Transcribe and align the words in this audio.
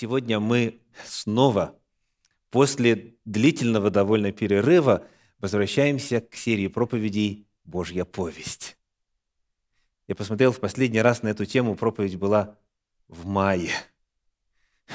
Сегодня 0.00 0.40
мы 0.40 0.80
снова, 1.04 1.78
после 2.48 3.16
длительного 3.26 3.90
довольно 3.90 4.32
перерыва, 4.32 5.06
возвращаемся 5.40 6.22
к 6.22 6.34
серии 6.36 6.68
проповедей 6.68 7.46
«Божья 7.64 8.06
повесть». 8.06 8.78
Я 10.08 10.14
посмотрел 10.14 10.52
в 10.52 10.58
последний 10.58 11.02
раз 11.02 11.22
на 11.22 11.28
эту 11.28 11.44
тему, 11.44 11.74
проповедь 11.76 12.16
была 12.16 12.56
в 13.08 13.26
мае. 13.26 13.72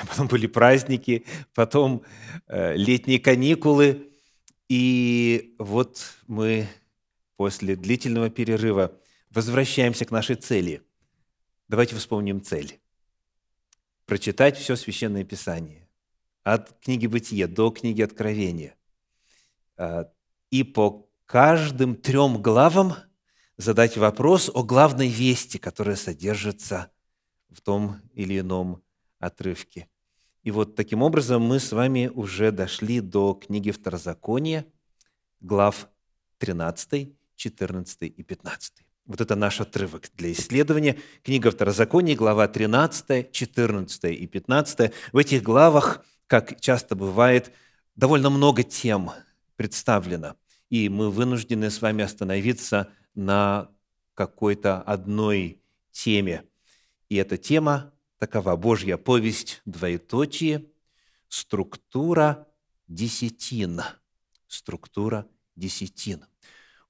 Потом 0.09 0.27
были 0.27 0.47
праздники, 0.47 1.23
потом 1.53 2.01
э, 2.47 2.75
летние 2.75 3.19
каникулы. 3.19 4.11
И 4.69 5.53
вот 5.59 6.01
мы 6.25 6.67
после 7.35 7.75
длительного 7.75 8.31
перерыва 8.31 8.99
возвращаемся 9.29 10.05
к 10.05 10.09
нашей 10.09 10.35
цели. 10.35 10.81
Давайте 11.67 11.95
вспомним 11.95 12.41
цель. 12.41 12.79
Прочитать 14.05 14.57
все 14.57 14.75
Священное 14.75 15.23
Писание. 15.23 15.87
От 16.43 16.79
книги 16.79 17.07
Бытия 17.07 17.47
до 17.47 17.71
книги 17.71 18.03
Откровения. 18.03 18.75
А, 19.77 20.11
и 20.51 20.63
по 20.63 21.09
каждым 21.25 21.95
трем 21.95 22.39
главам 22.41 22.95
задать 23.57 23.97
вопрос 23.97 24.51
о 24.53 24.63
главной 24.63 25.07
вести, 25.07 25.57
которая 25.57 25.95
содержится 25.95 26.91
в 27.49 27.61
том 27.61 27.99
или 28.13 28.39
ином 28.39 28.83
отрывке. 29.17 29.87
И 30.43 30.51
вот 30.51 30.75
таким 30.75 31.01
образом 31.01 31.41
мы 31.41 31.59
с 31.59 31.71
вами 31.71 32.11
уже 32.13 32.51
дошли 32.51 32.99
до 32.99 33.33
книги 33.33 33.71
Второзакония, 33.71 34.67
глав 35.39 35.89
13, 36.37 37.11
14 37.35 38.01
и 38.03 38.23
15. 38.23 38.84
Вот 39.05 39.21
это 39.21 39.35
наш 39.35 39.61
отрывок 39.61 40.09
для 40.17 40.31
исследования. 40.31 40.97
Книга 41.21 41.51
Второзакония, 41.51 42.15
глава 42.15 42.47
13, 42.47 43.31
14 43.31 44.05
и 44.05 44.25
15. 44.25 44.91
В 45.11 45.17
этих 45.17 45.43
главах, 45.43 46.03
как 46.25 46.59
часто 46.59 46.95
бывает, 46.95 47.53
довольно 47.95 48.31
много 48.31 48.63
тем 48.63 49.11
представлено. 49.57 50.35
И 50.71 50.89
мы 50.89 51.11
вынуждены 51.11 51.69
с 51.69 51.83
вами 51.83 52.03
остановиться 52.03 52.89
на 53.13 53.69
какой-то 54.15 54.81
одной 54.81 55.61
теме. 55.91 56.43
И 57.07 57.17
эта 57.17 57.37
тема 57.37 57.93
такова– 58.17 58.55
Божья 58.57 58.97
повесть, 58.97 59.61
двоеточие, 59.65 60.65
структура 61.29 62.47
десятин. 62.87 63.81
Структура 64.47 65.27
десятин. 65.55 66.25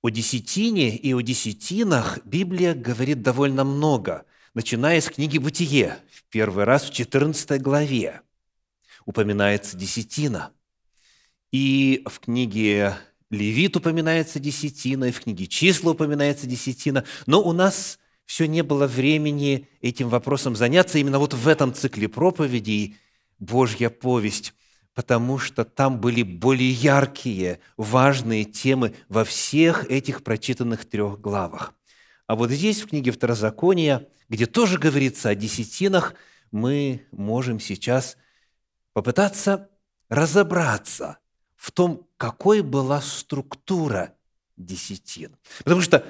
О 0.06 0.12
десятине 0.12 0.96
и 0.96 1.14
о 1.14 1.22
десятинах 1.22 2.20
Библия 2.26 2.76
говорит 2.76 3.24
довольно 3.24 3.64
много, 3.64 4.26
начиная 4.54 5.02
с 5.02 5.10
книги 5.10 5.40
«Бытие». 5.40 5.98
В 6.14 6.26
первый 6.30 6.66
раз 6.66 6.84
в 6.84 6.94
14 6.94 7.60
главе 7.60 8.22
упоминается 9.08 9.76
десятина. 9.76 10.52
И 11.52 12.04
в 12.06 12.20
книге 12.20 12.96
Левит 13.32 13.78
упоминается 13.78 14.40
десятина, 14.40 15.06
и 15.06 15.12
в 15.12 15.22
книге 15.22 15.48
Числа 15.48 15.94
упоминается 15.94 16.46
десятина. 16.46 17.04
Но 17.26 17.42
у 17.42 17.52
нас 17.52 17.98
все 18.28 18.48
не 18.48 18.62
было 18.62 18.86
времени 18.86 19.68
этим 19.82 20.10
вопросом 20.10 20.56
заняться 20.56 21.00
именно 21.00 21.18
вот 21.18 21.34
в 21.34 21.48
этом 21.48 21.74
цикле 21.74 22.08
проповедей 22.08 22.98
«Божья 23.40 23.90
повесть» 23.90 24.54
потому 24.96 25.38
что 25.38 25.66
там 25.66 26.00
были 26.00 26.24
более 26.24 26.72
яркие, 26.72 27.60
важные 27.78 28.46
темы 28.46 28.96
во 29.10 29.26
всех 29.26 29.92
этих 29.92 30.24
прочитанных 30.24 30.86
трех 30.90 31.20
главах. 31.20 31.74
А 32.28 32.36
вот 32.36 32.50
здесь, 32.50 32.82
в 32.82 32.88
книге 32.88 33.12
Второзакония, 33.12 34.08
где 34.30 34.48
тоже 34.48 34.80
говорится 34.80 35.30
о 35.30 35.36
десятинах, 35.36 36.16
мы 36.50 37.06
можем 37.12 37.60
сейчас 37.60 38.18
попытаться 38.94 39.70
разобраться 40.10 41.18
в 41.56 41.72
том, 41.72 42.08
какой 42.18 42.62
была 42.62 43.02
структура 43.02 44.14
десятин. 44.56 45.36
Потому 45.64 45.82
что, 45.82 46.06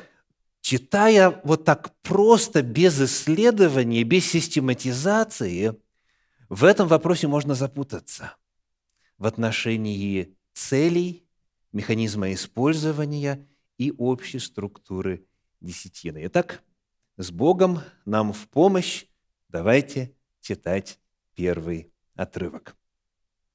читая 0.61 1.41
вот 1.43 1.65
так 1.65 1.99
просто, 2.03 2.61
без 2.61 3.01
исследования, 3.01 4.03
без 4.03 4.25
систематизации, 4.25 5.73
в 6.49 6.63
этом 6.63 6.87
вопросе 6.87 7.27
можно 7.27 7.55
запутаться– 7.55 8.35
в 9.17 9.25
отношении 9.25 10.35
целей, 10.53 11.25
механизма 11.71 12.33
использования 12.33 13.47
и 13.77 13.93
общей 13.97 14.39
структуры 14.39 15.25
десятины. 15.61 16.21
Итак, 16.25 16.63
с 17.17 17.31
Богом 17.31 17.81
нам 18.05 18.33
в 18.33 18.47
помощь 18.49 19.05
давайте 19.49 20.13
читать 20.41 20.99
первый 21.33 21.91
отрывок. 22.15 22.75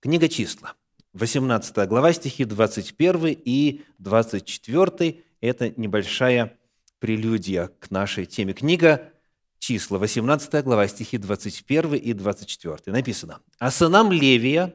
Книга 0.01 0.29
числа, 0.29 0.75
18 1.13 1.89
глава, 1.89 2.13
стихи 2.13 2.45
21 2.45 3.39
и 3.45 3.83
24. 3.99 5.23
Это 5.41 5.71
небольшая 5.77 6.59
прелюдия 6.99 7.69
к 7.79 7.91
нашей 7.91 8.27
теме. 8.27 8.53
Книга 8.53 9.13
числа, 9.59 9.99
18 9.99 10.65
глава, 10.65 10.89
стихи 10.89 11.19
21 11.19 11.95
и 11.95 12.13
24. 12.13 12.79
Написано, 12.87 13.41
«А 13.59 13.71
сынам 13.71 14.13
Левия 14.13 14.75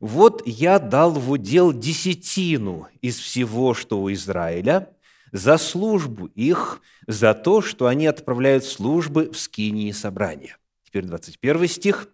вот 0.00 0.42
я 0.46 0.78
дал 0.78 1.12
в 1.12 1.30
удел 1.30 1.74
десятину 1.74 2.88
из 3.02 3.18
всего, 3.18 3.74
что 3.74 4.00
у 4.00 4.10
Израиля, 4.12 4.88
за 5.30 5.58
службу 5.58 6.26
их, 6.26 6.80
за 7.06 7.34
то, 7.34 7.60
что 7.60 7.86
они 7.86 8.06
отправляют 8.06 8.64
службы 8.64 9.30
в 9.30 9.38
скинии 9.38 9.92
собрания. 9.92 10.56
Теперь 10.84 11.04
21 11.04 11.68
стих. 11.68 12.08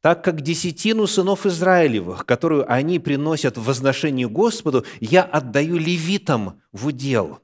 «Так 0.00 0.24
как 0.24 0.40
десятину 0.40 1.06
сынов 1.06 1.44
Израилевых, 1.44 2.24
которую 2.24 2.70
они 2.72 2.98
приносят 2.98 3.58
в 3.58 3.64
возношение 3.64 4.28
Господу, 4.28 4.86
я 5.00 5.22
отдаю 5.22 5.76
левитам 5.76 6.62
в 6.72 6.86
удел. 6.86 7.40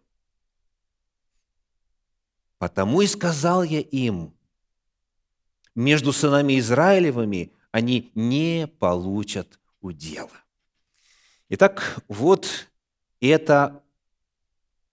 Потому 2.59 3.03
и 3.03 3.06
сказал 3.09 3.65
я 3.65 3.81
им, 3.81 4.33
между 5.75 6.12
сынами 6.12 6.59
Израилевыми 6.61 7.53
они 7.72 8.12
не 8.15 8.69
получат 8.78 9.59
удела. 9.84 10.31
Итак, 11.49 12.03
вот 12.09 12.69
это 13.21 13.83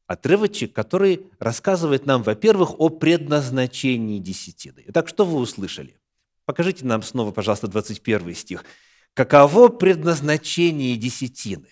отрывочек, 0.06 0.74
который 0.74 1.32
рассказывает 1.40 2.06
нам, 2.06 2.24
во-первых, 2.24 2.80
о 2.80 2.90
предназначении 2.90 4.20
десятины. 4.20 4.84
Итак, 4.88 5.08
что 5.08 5.26
вы 5.26 5.40
услышали? 5.40 6.00
Покажите 6.46 6.86
нам 6.86 7.02
снова, 7.02 7.32
пожалуйста, 7.32 7.68
21 7.68 8.36
стих. 8.36 8.66
Каково 9.14 9.70
предназначение 9.70 10.98
десятины? 10.98 11.70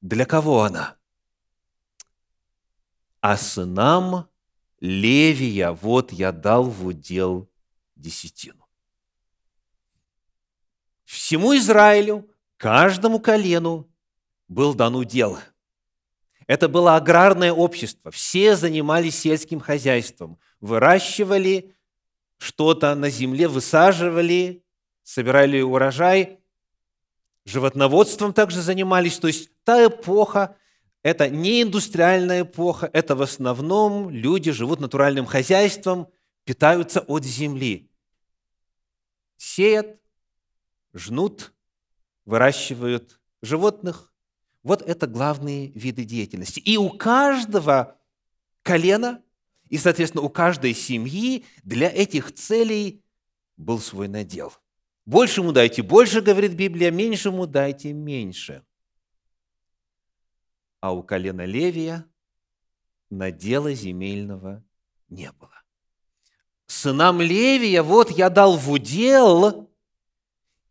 Для 0.00 0.24
кого 0.24 0.62
она? 0.62 0.96
А 3.20 3.36
сынам 3.36 4.28
Левия 4.80 5.72
вот 5.72 6.12
я 6.12 6.32
дал 6.32 6.64
в 6.64 6.86
удел 6.86 7.50
десятину. 7.96 8.66
Всему 11.04 11.54
Израилю 11.56 12.29
каждому 12.60 13.20
колену 13.20 13.90
был 14.46 14.74
дан 14.74 14.94
удел. 14.94 15.38
Это 16.46 16.68
было 16.68 16.94
аграрное 16.94 17.52
общество. 17.52 18.10
Все 18.10 18.54
занимались 18.54 19.18
сельским 19.18 19.60
хозяйством, 19.60 20.38
выращивали 20.60 21.74
что-то 22.36 22.94
на 22.94 23.08
земле, 23.08 23.48
высаживали, 23.48 24.62
собирали 25.02 25.62
урожай, 25.62 26.38
животноводством 27.46 28.34
также 28.34 28.60
занимались. 28.60 29.18
То 29.18 29.28
есть 29.28 29.50
та 29.64 29.86
эпоха, 29.86 30.54
это 31.02 31.30
не 31.30 31.62
индустриальная 31.62 32.42
эпоха, 32.42 32.90
это 32.92 33.16
в 33.16 33.22
основном 33.22 34.10
люди 34.10 34.52
живут 34.52 34.80
натуральным 34.80 35.24
хозяйством, 35.24 36.08
питаются 36.44 37.00
от 37.00 37.24
земли. 37.24 37.90
Сеят, 39.38 39.98
жнут, 40.92 41.54
выращивают 42.30 43.20
животных. 43.42 44.14
Вот 44.62 44.82
это 44.82 45.08
главные 45.08 45.72
виды 45.72 46.04
деятельности. 46.04 46.60
И 46.60 46.76
у 46.76 46.90
каждого 46.90 47.98
колена, 48.62 49.22
и, 49.68 49.76
соответственно, 49.76 50.22
у 50.22 50.28
каждой 50.28 50.74
семьи 50.74 51.44
для 51.64 51.90
этих 51.90 52.32
целей 52.32 53.02
был 53.56 53.80
свой 53.80 54.06
надел. 54.06 54.52
Большему 55.06 55.52
дайте 55.52 55.82
больше, 55.82 56.20
говорит 56.20 56.52
Библия, 56.52 56.92
меньшему 56.92 57.48
дайте 57.48 57.92
меньше. 57.92 58.64
А 60.80 60.94
у 60.94 61.02
колена 61.02 61.44
Левия 61.44 62.06
надела 63.10 63.74
земельного 63.74 64.64
не 65.08 65.32
было. 65.32 65.62
Сынам 66.66 67.20
Левия 67.20 67.82
вот 67.82 68.10
я 68.12 68.30
дал 68.30 68.56
в 68.56 68.70
удел 68.70 69.69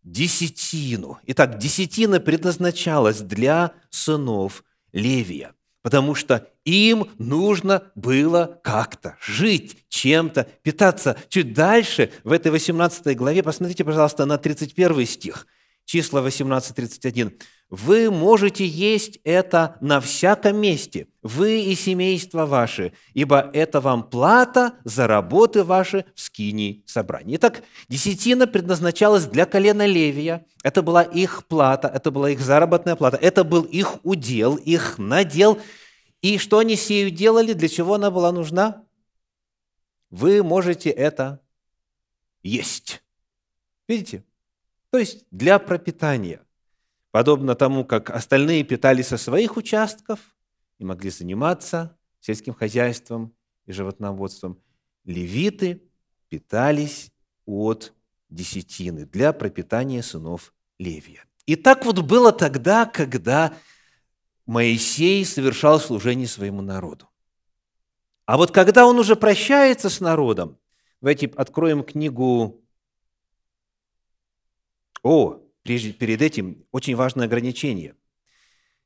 десятину. 0.03 1.19
Итак, 1.25 1.57
десятина 1.57 2.19
предназначалась 2.19 3.21
для 3.21 3.73
сынов 3.89 4.63
Левия, 4.91 5.53
потому 5.81 6.15
что 6.15 6.47
Им 6.65 7.09
нужно 7.17 7.91
было 7.95 8.59
как-то 8.63 9.17
жить, 9.21 9.85
чем-то 9.89 10.47
питаться. 10.61 11.17
Чуть 11.29 11.53
дальше, 11.53 12.11
в 12.23 12.31
этой 12.31 12.51
18 12.51 13.15
главе, 13.17 13.43
посмотрите, 13.43 13.83
пожалуйста, 13.83 14.25
на 14.25 14.37
31 14.37 15.05
стих, 15.05 15.47
числа 15.85 16.21
18-31. 16.21 17.41
Вы 17.69 18.09
можете 18.09 18.65
есть 18.65 19.19
это 19.23 19.77
на 19.79 20.01
всяком 20.01 20.57
месте, 20.57 21.07
вы 21.21 21.61
и 21.61 21.75
семейство 21.75 22.47
ваше, 22.47 22.93
ибо 23.13 23.51
это 23.53 23.79
вам 23.79 24.09
плата 24.09 24.79
за 24.85 25.05
работы 25.05 25.63
ваши 25.63 26.05
в 26.15 26.19
скинии 26.19 26.83
собрания. 26.87 27.35
Итак, 27.35 27.61
десятина 27.87 28.47
предназначалась 28.47 29.25
для 29.25 29.45
колена 29.45 29.85
Левия. 29.85 30.47
Это 30.63 30.81
была 30.81 31.03
их 31.03 31.45
плата, 31.45 31.87
это 31.87 32.09
была 32.09 32.31
их 32.31 32.39
заработная 32.39 32.95
плата, 32.95 33.17
это 33.17 33.43
был 33.43 33.61
их 33.61 34.03
удел, 34.03 34.55
их 34.55 34.97
надел. 34.97 35.59
И 36.23 36.39
что 36.39 36.57
они 36.57 36.75
сею 36.75 37.11
делали, 37.11 37.53
для 37.53 37.69
чего 37.69 37.95
она 37.95 38.09
была 38.09 38.31
нужна? 38.31 38.83
Вы 40.09 40.41
можете 40.41 40.89
это 40.89 41.39
есть. 42.41 43.03
Видите? 43.87 44.23
То 44.89 44.97
есть 44.97 45.23
для 45.29 45.59
пропитания– 45.59 46.41
подобно 47.11 47.55
тому, 47.55 47.85
как 47.85 48.09
остальные 48.09 48.63
питались 48.63 49.07
со 49.07 49.17
своих 49.17 49.57
участков 49.57 50.19
и 50.77 50.85
могли 50.85 51.09
заниматься 51.09 51.97
сельским 52.19 52.53
хозяйством 52.53 53.33
и 53.65 53.71
животноводством, 53.71 54.61
левиты 55.05 55.83
питались 56.27 57.11
от 57.45 57.93
десятины 58.29 59.05
для 59.05 59.33
пропитания 59.33 60.01
сынов 60.01 60.53
Левия. 60.77 61.25
И 61.45 61.55
так 61.55 61.85
вот 61.85 61.99
было 61.99 62.31
тогда, 62.31 62.85
когда 62.85 63.53
Моисей 64.45 65.25
совершал 65.25 65.79
служение 65.79 66.27
своему 66.27 66.61
народу. 66.61 67.09
А 68.25 68.37
вот 68.37 68.51
когда 68.51 68.85
он 68.85 68.99
уже 68.99 69.15
прощается 69.15 69.89
с 69.89 69.99
народом, 69.99 70.59
давайте 71.01 71.27
откроем 71.27 71.83
книгу 71.83 72.63
О, 75.01 75.41
Прежде, 75.63 75.91
перед 75.91 76.21
этим 76.21 76.65
очень 76.71 76.95
важное 76.95 77.25
ограничение. 77.25 77.95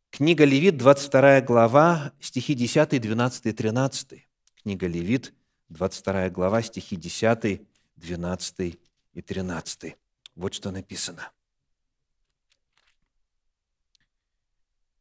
Книга 0.10 0.46
Левит, 0.46 0.78
22 0.78 1.42
глава, 1.42 2.14
стихи 2.20 2.54
10, 2.54 3.02
12 3.02 3.46
и 3.48 3.52
13. 3.52 4.28
Книга 4.62 4.88
Левит, 4.88 5.34
22 5.70 6.30
глава, 6.30 6.62
стихи 6.62 6.96
10, 6.96 7.62
12 7.96 8.80
и 9.14 9.22
13. 9.22 9.96
Вот 10.36 10.54
что 10.54 10.72
написано. 10.72 11.32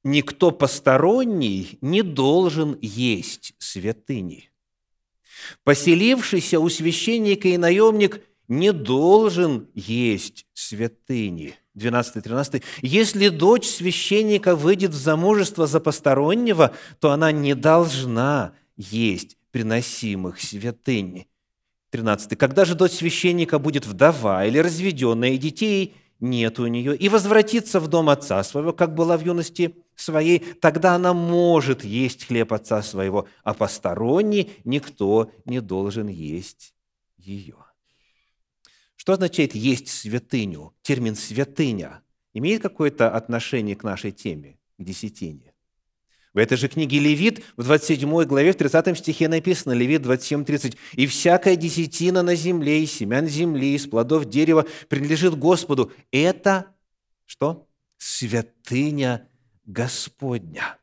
«Никто 0.04 0.50
посторонний 0.50 1.78
не 1.80 2.02
должен 2.02 2.76
есть 2.80 3.54
святыни. 3.58 4.50
Поселившийся 5.62 6.58
у 6.58 6.68
священника 6.68 7.48
и 7.48 7.56
наемник 7.56 8.20
не 8.48 8.72
должен 8.72 9.70
есть 9.74 10.46
святыни» 10.54 11.61
12-13. 11.76 12.62
«Если 12.82 13.28
дочь 13.28 13.66
священника 13.66 14.56
выйдет 14.56 14.90
в 14.90 14.96
замужество 14.96 15.66
за 15.66 15.80
постороннего, 15.80 16.72
то 17.00 17.12
она 17.12 17.32
не 17.32 17.54
должна 17.54 18.52
есть 18.76 19.38
приносимых 19.50 20.40
святынь». 20.40 21.26
13. 21.90 22.36
«Когда 22.36 22.64
же 22.64 22.74
дочь 22.74 22.92
священника 22.92 23.58
будет 23.58 23.86
вдова 23.86 24.44
или 24.44 24.58
разведенная, 24.58 25.30
и 25.30 25.38
детей 25.38 25.94
нет 26.20 26.58
у 26.58 26.66
нее, 26.66 26.96
и 26.96 27.08
возвратится 27.08 27.80
в 27.80 27.88
дом 27.88 28.08
отца 28.08 28.42
своего, 28.44 28.72
как 28.72 28.94
была 28.94 29.16
в 29.16 29.24
юности 29.24 29.76
своей, 29.96 30.38
тогда 30.38 30.94
она 30.94 31.14
может 31.14 31.84
есть 31.84 32.26
хлеб 32.26 32.52
отца 32.52 32.82
своего, 32.82 33.28
а 33.44 33.54
посторонний 33.54 34.52
никто 34.64 35.30
не 35.46 35.60
должен 35.60 36.08
есть 36.08 36.74
ее». 37.16 37.61
Что 39.02 39.14
означает 39.14 39.56
«есть 39.56 39.88
святыню»? 39.88 40.76
Термин 40.82 41.16
«святыня» 41.16 42.02
имеет 42.34 42.62
какое-то 42.62 43.10
отношение 43.10 43.74
к 43.74 43.82
нашей 43.82 44.12
теме, 44.12 44.60
к 44.78 44.84
десятине? 44.84 45.54
В 46.32 46.38
этой 46.38 46.56
же 46.56 46.68
книге 46.68 47.00
Левит, 47.00 47.42
в 47.56 47.64
27 47.64 48.22
главе, 48.26 48.52
в 48.52 48.56
30 48.56 48.96
стихе 48.96 49.26
написано, 49.26 49.72
Левит 49.72 50.02
27.30, 50.02 50.76
«И 50.92 51.08
всякая 51.08 51.56
десятина 51.56 52.22
на 52.22 52.36
земле, 52.36 52.80
и 52.80 52.86
семян 52.86 53.26
земли, 53.26 53.74
из 53.74 53.88
плодов 53.88 54.26
дерева 54.26 54.66
принадлежит 54.88 55.36
Господу». 55.36 55.90
Это 56.12 56.66
что? 57.26 57.66
Святыня 57.98 59.28
Господня. 59.64 60.78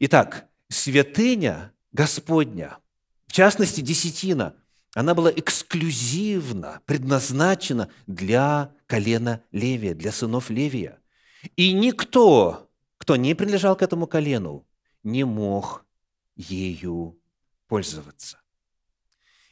Итак, 0.00 0.50
святыня 0.68 1.72
Господня, 1.92 2.76
в 3.26 3.32
частности, 3.32 3.80
десятина– 3.80 4.54
она 4.94 5.14
была 5.14 5.30
эксклюзивно 5.30 6.80
предназначена 6.84 7.90
для 8.06 8.74
колена 8.86 9.42
Левия, 9.50 9.94
для 9.94 10.12
сынов 10.12 10.50
Левия. 10.50 10.98
И 11.56 11.72
никто, 11.72 12.70
кто 12.98 13.16
не 13.16 13.34
принадлежал 13.34 13.74
к 13.74 13.82
этому 13.82 14.06
колену, 14.06 14.66
не 15.02 15.24
мог 15.24 15.84
ею 16.36 17.18
пользоваться. 17.68 18.38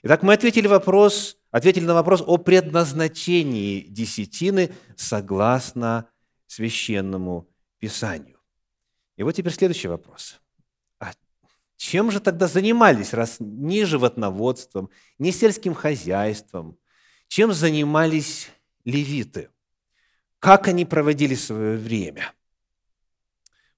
Итак, 0.03 0.23
мы 0.23 0.35
ответили, 0.35 0.67
вопрос, 0.67 1.37
ответили 1.51 1.85
на 1.85 1.95
вопрос 1.95 2.23
о 2.27 2.37
предназначении 2.37 3.81
десятины 3.81 4.75
согласно 4.97 6.09
священному 6.47 7.49
Писанию. 7.79 8.39
И 9.17 9.23
вот 9.23 9.33
теперь 9.33 9.53
следующий 9.53 9.89
вопрос. 9.89 10.41
Чем 11.81 12.11
же 12.11 12.21
тогда 12.21 12.47
занимались, 12.47 13.15
раз 13.15 13.37
ни 13.39 13.85
животноводством, 13.85 14.91
ни 15.19 15.31
сельским 15.31 15.73
хозяйством? 15.73 16.77
Чем 17.27 17.55
занимались 17.55 18.51
левиты? 18.85 19.49
Как 20.41 20.69
они 20.69 20.85
проводили 20.85 21.35
свое 21.35 21.79
время? 21.79 22.35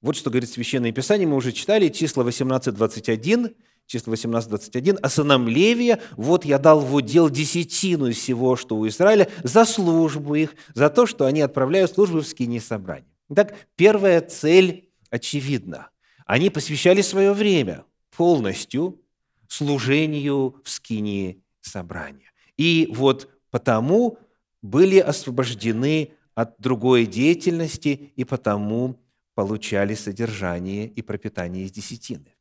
Вот 0.00 0.16
что 0.16 0.30
говорит 0.30 0.50
Священное 0.50 0.90
Писание, 0.90 1.28
мы 1.28 1.36
уже 1.36 1.52
читали, 1.52 1.90
числа 1.90 2.24
18.21, 2.24 3.54
числа 3.86 4.14
18.21, 4.14 4.98
«А 5.00 5.08
сынам 5.08 5.46
Левия, 5.46 6.00
вот 6.16 6.44
я 6.44 6.58
дал 6.58 6.80
в 6.80 6.92
удел 6.92 7.30
десятину 7.30 8.08
из 8.08 8.16
всего, 8.16 8.56
что 8.56 8.76
у 8.78 8.88
Израиля, 8.88 9.30
за 9.44 9.64
службу 9.64 10.34
их, 10.34 10.56
за 10.74 10.90
то, 10.90 11.06
что 11.06 11.26
они 11.26 11.40
отправляют 11.40 11.92
службу 11.92 12.18
в 12.18 12.26
скине 12.26 12.60
собрания». 12.60 13.06
Итак, 13.28 13.54
первая 13.76 14.20
цель 14.22 14.90
очевидна. 15.08 15.90
Они 16.26 16.50
посвящали 16.50 17.00
свое 17.00 17.32
время– 17.32 17.84
полностью 18.16 19.00
служению 19.48 20.60
в 20.64 20.70
скинии 20.70 21.42
собрания. 21.60 22.32
И 22.56 22.88
вот 22.90 23.28
потому 23.50 24.18
были 24.62 24.98
освобождены 24.98 26.12
от 26.34 26.54
другой 26.58 27.06
деятельности 27.06 28.12
и 28.16 28.24
потому 28.24 29.00
получали 29.34 29.94
содержание 29.94 30.86
и 30.86 31.02
пропитание 31.02 31.64
из 31.64 31.72
десятины. 31.72 32.34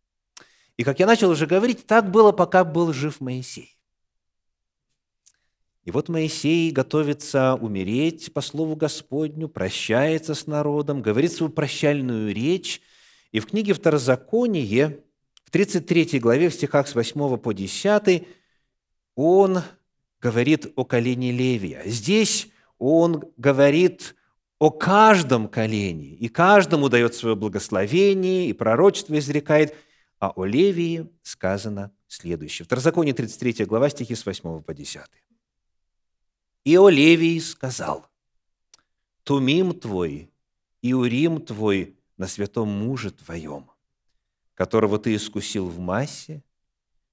И, 0.78 0.84
как 0.84 1.00
я 1.00 1.06
начал 1.06 1.30
уже 1.30 1.48
говорить, 1.48 1.86
так 1.86 2.10
было, 2.10 2.32
пока 2.32 2.64
был 2.64 2.94
жив 2.94 3.20
Моисей. 3.22 3.78
И 5.84 5.92
вот 5.92 6.10
Моисей 6.10 6.72
готовится 6.72 7.56
умереть 7.56 8.34
по 8.34 8.42
слову 8.42 8.76
Господню, 8.76 9.50
прощается 9.50 10.36
с 10.36 10.46
народом, 10.46 11.02
говорит 11.02 11.34
свою 11.34 11.52
прощальную 11.52 12.34
речь. 12.34 12.82
И 13.32 13.40
в 13.40 13.48
книге 13.48 13.74
Второзаконие, 13.74 15.04
в 15.52 15.54
33 15.54 16.20
главе, 16.20 16.48
в 16.48 16.54
стихах 16.54 16.88
с 16.88 16.96
8 16.96 17.38
по 17.38 17.54
10, 17.54 18.26
он 19.16 19.62
говорит 20.22 20.72
о 20.78 20.86
колене 20.86 21.34
Левия. 21.34 21.82
Здесь 21.84 22.48
он 22.78 23.26
говорит 23.36 24.16
о 24.60 24.72
каждом 24.72 25.50
колене, 25.50 26.16
и 26.16 26.30
каждому 26.30 26.88
дает 26.88 27.16
свое 27.16 27.36
благословение, 27.36 28.48
и 28.48 28.54
пророчество 28.54 29.20
изрекает, 29.20 29.76
а 30.20 30.30
о 30.30 30.46
Левии 30.46 31.10
сказано 31.22 31.92
следующее. 32.08 32.66
Второзаконие 32.66 33.14
33 33.14 33.66
глава, 33.66 33.90
стихи 33.90 34.16
с 34.16 34.26
8 34.26 34.62
по 34.62 34.74
10. 34.74 35.02
«И 36.64 36.78
о 36.78 36.88
Левии 36.88 37.40
сказал, 37.40 38.08
Тумим 39.24 39.78
твой 39.78 40.32
и 40.82 40.94
Урим 40.94 41.42
твой 41.42 41.98
на 42.16 42.28
святом 42.28 42.70
муже 42.70 43.12
твоем, 43.12 43.71
которого 44.56 45.00
ты 45.00 45.16
искусил 45.16 45.68
в 45.68 45.80
массе, 45.80 46.44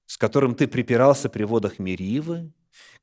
с 0.05 0.17
которым 0.17 0.55
ты 0.55 0.67
припирался 0.67 1.29
при 1.29 1.43
водах 1.43 1.79
Меривы, 1.79 2.51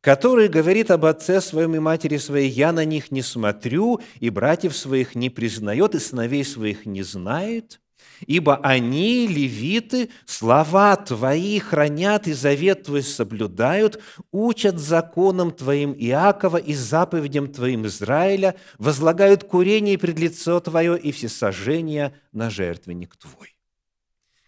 который 0.00 0.48
говорит 0.48 0.90
об 0.90 1.04
отце 1.04 1.40
своем 1.40 1.74
и 1.74 1.78
матери 1.78 2.16
своей, 2.16 2.50
«Я 2.50 2.72
на 2.72 2.84
них 2.84 3.10
не 3.10 3.22
смотрю, 3.22 4.00
и 4.20 4.30
братьев 4.30 4.76
своих 4.76 5.14
не 5.14 5.30
признает, 5.30 5.94
и 5.94 5.98
сыновей 5.98 6.44
своих 6.44 6.86
не 6.86 7.02
знает, 7.02 7.80
ибо 8.26 8.56
они, 8.58 9.26
левиты, 9.26 10.10
слова 10.24 10.96
Твои 10.96 11.58
хранят 11.58 12.28
и 12.28 12.32
завет 12.32 12.84
Твой 12.84 13.02
соблюдают, 13.02 14.00
учат 14.30 14.78
законам 14.78 15.50
Твоим 15.50 15.92
Иакова 15.92 16.56
и 16.58 16.74
заповедям 16.74 17.52
Твоим 17.52 17.86
Израиля, 17.86 18.54
возлагают 18.78 19.44
курение 19.44 19.98
пред 19.98 20.18
лицо 20.18 20.60
Твое 20.60 20.98
и 20.98 21.10
всесожжение 21.10 22.14
на 22.32 22.48
жертвенник 22.50 23.16
Твой». 23.16 23.55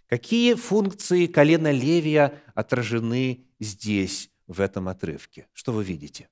Какие 0.09 0.55
функции 0.55 1.27
колена 1.27 1.71
Левия 1.71 2.43
отражены 2.55 3.45
здесь, 3.61 4.31
в 4.47 4.61
этом 4.63 4.89
отрывке? 4.89 5.47
Что 5.53 5.73
вы 5.73 5.85
видите? 5.85 6.31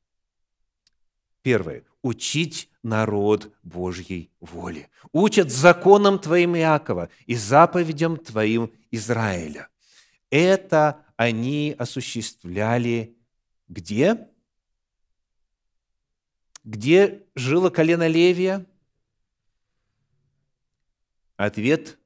Первое. 1.43 1.85
Учить 2.01 2.71
народ 2.83 3.53
Божьей 3.63 4.31
воли. 4.41 4.89
Учат 5.13 5.51
законам 5.53 6.19
Твоим 6.19 6.57
Иакова 6.57 7.11
и 7.27 7.35
заповедям 7.35 8.17
Твоим 8.17 8.73
Израиля. 8.91 9.69
Это 10.31 11.05
они 11.17 11.75
осуществляли 11.79 13.19
где? 13.69 14.29
Где 16.65 17.27
жило 17.35 17.69
колено 17.69 18.09
Левия? 18.09 18.65
Ответ– 21.37 21.99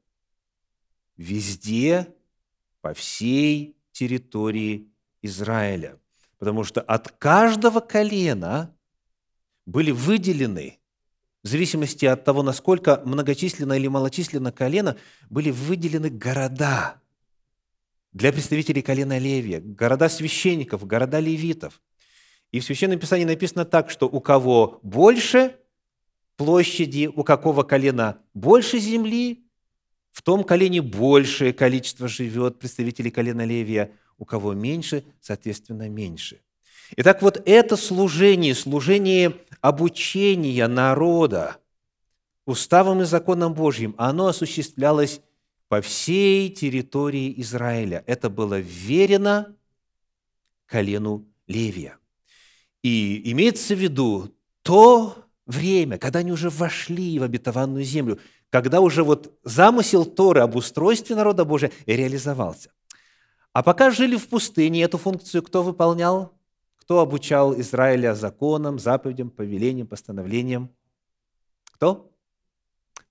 везде, 1.21 2.15
по 2.81 2.95
всей 2.95 3.77
территории 3.93 4.89
Израиля. 5.21 5.99
Потому 6.39 6.65
что 6.65 6.81
от 6.81 7.11
каждого 7.11 7.81
колена 7.81 8.75
были 9.67 9.91
выделены, 9.91 10.79
в 11.43 11.49
зависимости 11.49 12.07
от 12.07 12.25
того, 12.25 12.43
насколько 12.43 13.03
многочисленно 13.05 13.75
или 13.75 13.87
малочисленно 13.87 14.51
колено, 14.51 14.97
были 15.29 15.51
выделены 15.51 16.09
города 16.09 17.03
для 18.13 18.33
представителей 18.33 18.81
колена 18.81 19.19
Левия, 19.19 19.61
города 19.61 20.09
священников, 20.09 20.87
города 20.87 21.19
левитов. 21.21 21.83
И 22.51 22.61
в 22.61 22.65
Священном 22.65 22.99
Писании 22.99 23.27
написано 23.27 23.67
так, 23.67 23.91
что 23.91 24.09
у 24.09 24.21
кого 24.21 24.81
больше 24.83 25.57
площади, 26.37 27.13
у 27.15 27.25
какого 27.25 27.63
колена 27.63 28.23
больше 28.33 28.79
земли, 28.79 29.50
в 30.13 30.23
том 30.23 30.45
колене 30.45 30.83
большее 30.83 31.53
количество 31.53 32.09
живет 32.09 32.59
представителей 32.59 33.11
колена 33.11 33.45
Левия, 33.45 33.93
у 34.19 34.25
кого 34.25 34.53
меньше, 34.53 35.05
соответственно, 35.21 35.89
меньше. 35.89 36.41
Итак, 36.97 37.23
вот 37.23 37.41
это 37.47 37.77
служение, 37.77 38.55
служение 38.55 39.37
обучения 39.61 40.67
народа 40.67 41.57
уставом 42.47 43.03
и 43.03 43.05
законом 43.05 43.55
Божьим, 43.55 43.95
оно 43.97 44.27
осуществлялось 44.27 45.21
по 45.69 45.81
всей 45.81 46.51
территории 46.51 47.41
Израиля. 47.41 48.03
Это 48.07 48.29
было 48.29 48.59
верено 48.59 49.55
колену 50.67 51.29
Левия. 51.47 51.99
И 52.83 53.31
имеется 53.31 53.75
в 53.75 53.79
виду 53.79 54.35
то 54.63 55.17
время, 55.47 55.99
когда 55.99 56.21
они 56.21 56.33
уже 56.33 56.51
вошли 56.51 57.19
в 57.19 57.23
обетованную 57.23 57.85
землю, 57.85 58.19
когда 58.51 58.81
уже 58.81 59.03
вот 59.05 59.33
замысел 59.45 60.05
Торы 60.05 60.41
об 60.41 60.57
устройстве 60.57 61.17
народа 61.17 61.45
Божия 61.45 61.71
реализовался. 61.87 62.71
А 63.53 63.63
пока 63.63 63.91
жили 63.91 64.17
в 64.17 64.29
пустыне, 64.29 64.83
эту 64.83 64.99
функцию 64.99 65.43
кто 65.43 65.63
выполнял? 65.63 66.33
Кто 66.77 67.01
обучал 67.01 67.59
Израиля 67.61 68.15
законам, 68.15 68.79
заповедям, 68.79 69.31
повелениям, 69.31 69.87
постановлениям? 69.87 70.71
Кто? 71.73 72.13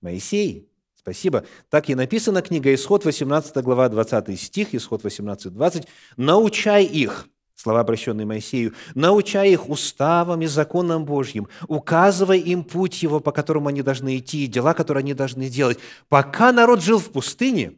Моисей. 0.00 0.68
Спасибо. 0.94 1.44
Так 1.70 1.88
и 1.88 1.94
написано 1.94 2.42
книга 2.42 2.72
Исход, 2.74 3.04
18 3.04 3.56
глава, 3.64 3.88
20 3.88 4.38
стих, 4.38 4.74
Исход 4.74 5.02
18, 5.02 5.52
20. 5.52 5.88
«Научай 6.18 6.84
их, 6.84 7.26
слова, 7.60 7.80
обращенные 7.80 8.26
Моисею, 8.26 8.74
научай 8.94 9.52
их 9.52 9.68
уставам 9.68 10.42
и 10.42 10.46
законам 10.46 11.04
Божьим, 11.04 11.48
указывай 11.68 12.40
им 12.40 12.64
путь 12.64 13.02
его, 13.02 13.20
по 13.20 13.32
которому 13.32 13.68
они 13.68 13.82
должны 13.82 14.18
идти, 14.18 14.46
дела, 14.46 14.74
которые 14.74 15.02
они 15.02 15.14
должны 15.14 15.48
делать. 15.48 15.78
Пока 16.08 16.52
народ 16.52 16.82
жил 16.82 16.98
в 16.98 17.12
пустыне, 17.12 17.74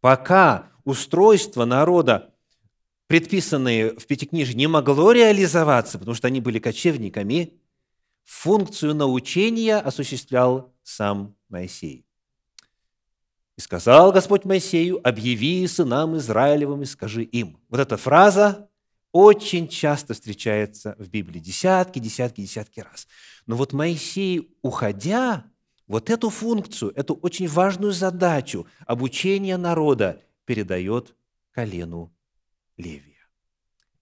пока 0.00 0.70
устройство 0.84 1.64
народа, 1.64 2.32
предписанные 3.08 3.90
в 3.98 4.06
Пятикнижии, 4.06 4.54
не 4.54 4.66
могло 4.66 5.12
реализоваться, 5.12 5.98
потому 5.98 6.14
что 6.14 6.28
они 6.28 6.40
были 6.40 6.58
кочевниками, 6.58 7.54
функцию 8.24 8.94
научения 8.94 9.76
осуществлял 9.76 10.72
сам 10.82 11.34
Моисей. 11.48 12.04
«И 13.56 13.60
сказал 13.60 14.12
Господь 14.12 14.44
Моисею, 14.44 15.00
объяви 15.06 15.66
сынам 15.66 16.16
Израилевым 16.18 16.82
и 16.82 16.86
скажи 16.86 17.22
им». 17.22 17.58
Вот 17.68 17.80
эта 17.80 17.96
фраза 17.96 18.68
очень 19.16 19.66
часто 19.66 20.12
встречается 20.12 20.94
в 20.98 21.08
Библии, 21.08 21.40
десятки, 21.40 21.98
десятки, 21.98 22.42
десятки 22.42 22.80
раз. 22.80 23.08
Но 23.46 23.56
вот 23.56 23.72
Моисей, 23.72 24.54
уходя, 24.60 25.46
вот 25.86 26.10
эту 26.10 26.28
функцию, 26.28 26.92
эту 26.94 27.14
очень 27.14 27.48
важную 27.48 27.92
задачу 27.92 28.66
обучения 28.86 29.56
народа 29.56 30.22
передает 30.44 31.16
колену 31.52 32.14
Левия. 32.76 33.26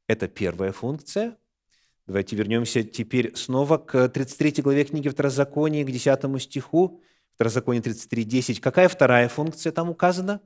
Это 0.08 0.26
первая 0.26 0.72
функция. 0.72 1.36
Давайте 2.08 2.34
вернемся 2.34 2.82
теперь 2.82 3.36
снова 3.36 3.78
к 3.78 4.08
33 4.08 4.62
главе 4.62 4.84
книги 4.84 5.08
Второзакония, 5.08 5.84
к 5.84 5.92
10 5.92 6.42
стиху. 6.42 7.00
Второзаконие 7.36 7.82
33, 7.82 8.24
10. 8.24 8.60
Какая 8.60 8.88
вторая 8.88 9.28
функция 9.28 9.70
там 9.70 9.90
указана? 9.90 10.40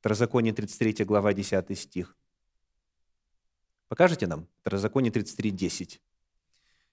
Второзаконие 0.00 0.52
33 0.52 1.06
глава, 1.06 1.32
10 1.32 1.78
стих. 1.78 2.14
Покажите 3.92 4.26
нам 4.26 4.46
Второзаконие 4.62 5.12
33, 5.12 5.50
10. 5.50 6.00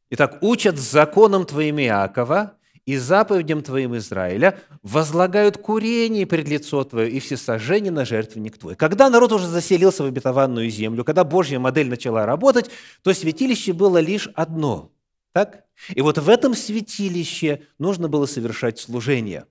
Итак, 0.09 0.39
учат 0.41 0.77
законом 0.77 1.45
твоим 1.45 1.79
Иакова 1.79 2.57
и 2.85 2.97
заповедям 2.97 3.63
твоим 3.63 3.95
Израиля, 3.95 4.59
возлагают 4.83 5.57
курение 5.57 6.27
пред 6.27 6.49
лицо 6.49 6.83
твое 6.83 7.09
и 7.09 7.21
всесожжение 7.21 7.93
на 7.93 8.03
жертвенник 8.03 8.57
твой. 8.57 8.75
Когда 8.75 9.09
народ 9.09 9.31
уже 9.31 9.47
заселился 9.47 10.03
в 10.03 10.07
обетованную 10.07 10.69
землю, 10.69 11.05
когда 11.05 11.23
Божья 11.23 11.57
модель 11.57 11.87
начала 11.87 12.25
работать, 12.25 12.69
то 13.01 13.13
святилище 13.13 13.71
было 13.71 13.99
лишь 13.99 14.27
одно. 14.35 14.91
Так? 15.31 15.63
И 15.95 16.01
вот 16.01 16.17
в 16.17 16.27
этом 16.27 16.53
святилище 16.53 17.61
нужно 17.77 18.09
было 18.09 18.25
совершать 18.25 18.77
служение. 18.77 19.45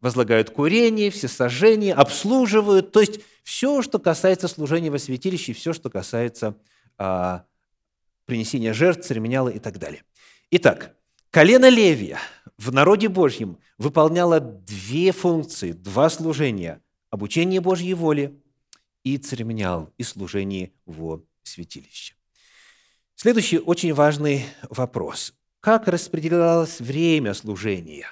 Возлагают 0.00 0.50
курение, 0.50 1.10
всесожжение, 1.10 1.92
обслуживают, 1.92 2.92
то 2.92 3.00
есть 3.00 3.20
все, 3.42 3.82
что 3.82 3.98
касается 3.98 4.46
служения 4.46 4.90
во 4.90 4.98
святилище, 4.98 5.52
все, 5.52 5.72
что 5.72 5.90
касается 5.90 6.56
а, 6.98 7.44
принесения 8.26 8.72
жертв, 8.72 9.06
церемониала 9.06 9.48
и 9.48 9.58
так 9.58 9.78
далее. 9.78 10.04
Итак, 10.50 10.96
колено 11.30 11.68
Левия 11.68 12.18
в 12.56 12.72
народе 12.72 13.08
Божьем 13.08 13.58
выполняло 13.76 14.40
две 14.40 15.12
функции, 15.12 15.72
два 15.72 16.10
служения– 16.10 16.80
обучение 17.10 17.60
Божьей 17.60 17.94
воли 17.94 18.40
и 19.02 19.16
церемониал, 19.16 19.92
и 19.96 20.02
служение 20.02 20.72
во 20.84 21.22
святилище. 21.42 22.14
Следующий 23.14 23.58
очень 23.58 23.94
важный 23.94 24.44
вопрос. 24.68 25.34
Как 25.60 25.88
распределялось 25.88 26.80
время 26.80 27.34
служения? 27.34 28.06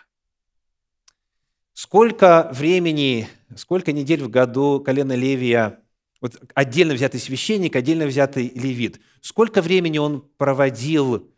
Сколько 1.77 2.49
времени, 2.55 3.29
сколько 3.55 3.93
недель 3.93 4.23
в 4.23 4.31
году 4.31 4.81
колено 4.81 5.13
Левия 5.13 5.81
вот 6.23 6.41
отдельно 6.55 6.95
взятый 6.95 7.21
священник, 7.21 7.77
отдельно 7.77 8.07
взятый 8.07 8.49
левит, 8.55 8.99
сколько 9.21 9.61
времени 9.61 9.99
он 9.99 10.27
проводил, 10.39 11.31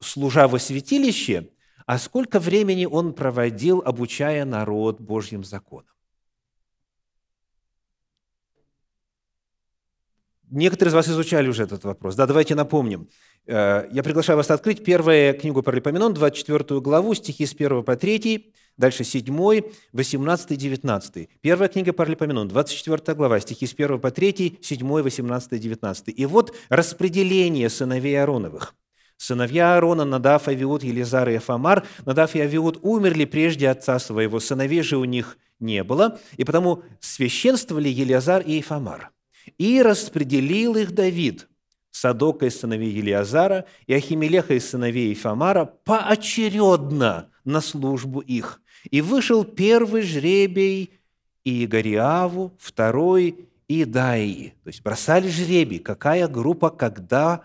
служа 0.00 0.48
во 0.48 0.58
святилище, 0.58 1.50
а 1.84 1.98
сколько 1.98 2.40
времени 2.40 2.86
он 2.86 3.12
проводил, 3.12 3.82
обучая 3.84 4.46
народ 4.46 4.98
Божьим 4.98 5.44
законам. 5.44 5.92
Некоторые 10.52 10.90
из 10.90 10.94
вас 10.94 11.08
изучали 11.08 11.48
уже 11.48 11.62
этот 11.62 11.82
вопрос. 11.84 12.14
Да, 12.14 12.26
давайте 12.26 12.54
напомним. 12.54 13.08
Э, 13.46 13.88
я 13.90 14.02
приглашаю 14.02 14.36
вас 14.36 14.50
открыть 14.50 14.84
первую 14.84 15.32
книгу 15.38 15.62
Паралипоменон, 15.62 16.12
24 16.12 16.78
главу, 16.82 17.14
стихи 17.14 17.46
с 17.46 17.54
1 17.54 17.82
по 17.82 17.96
3, 17.96 18.52
дальше 18.76 19.02
7, 19.02 19.62
18, 19.92 20.58
19. 20.58 21.28
Первая 21.40 21.68
книга 21.70 21.94
Паралипоменон, 21.94 22.48
24 22.48 23.16
глава, 23.16 23.40
стихи 23.40 23.66
с 23.66 23.72
1 23.72 23.98
по 23.98 24.10
3, 24.10 24.58
7, 24.60 25.02
18, 25.02 25.58
19. 25.58 26.14
И 26.14 26.26
вот 26.26 26.54
распределение 26.68 27.70
сыновей 27.70 28.20
Аароновых. 28.20 28.74
Сыновья 29.16 29.76
Аарона, 29.76 30.04
Надав, 30.04 30.48
Авиуд, 30.48 30.82
Елизар 30.82 31.30
и 31.30 31.36
Афамар. 31.36 31.86
Надав 32.04 32.34
и 32.34 32.40
Авиуд 32.40 32.78
умерли 32.82 33.24
прежде 33.24 33.70
отца 33.70 33.98
своего, 33.98 34.38
сыновей 34.38 34.82
же 34.82 34.98
у 34.98 35.04
них 35.04 35.38
не 35.60 35.82
было, 35.82 36.20
и 36.36 36.44
потому 36.44 36.82
священствовали 37.00 37.88
Елизар 37.88 38.42
и 38.42 38.56
Ефамар. 38.56 39.12
И 39.58 39.82
распределил 39.82 40.76
их 40.76 40.92
Давид– 40.92 41.48
Садока 41.92 42.46
из 42.46 42.58
сыновей 42.58 42.90
Елиазара 42.90 43.66
и 43.86 43.92
Ахимелеха 43.92 44.54
из 44.54 44.68
сыновей 44.68 45.12
Ифамара 45.12 45.66
поочередно 45.66 47.28
на 47.44 47.60
службу 47.60 48.20
их. 48.20 48.62
И 48.90 49.02
вышел 49.02 49.44
первый 49.44 50.02
жребий 50.02 50.94
и 51.44 51.50
Иегариаву, 51.50 52.56
второй 52.58 53.46
и 53.68 53.84
Даи. 53.84 54.54
То 54.64 54.68
есть 54.68 54.82
бросали 54.82 55.28
жребий, 55.28 55.80
какая 55.80 56.28
группа, 56.28 56.70
когда, 56.70 57.42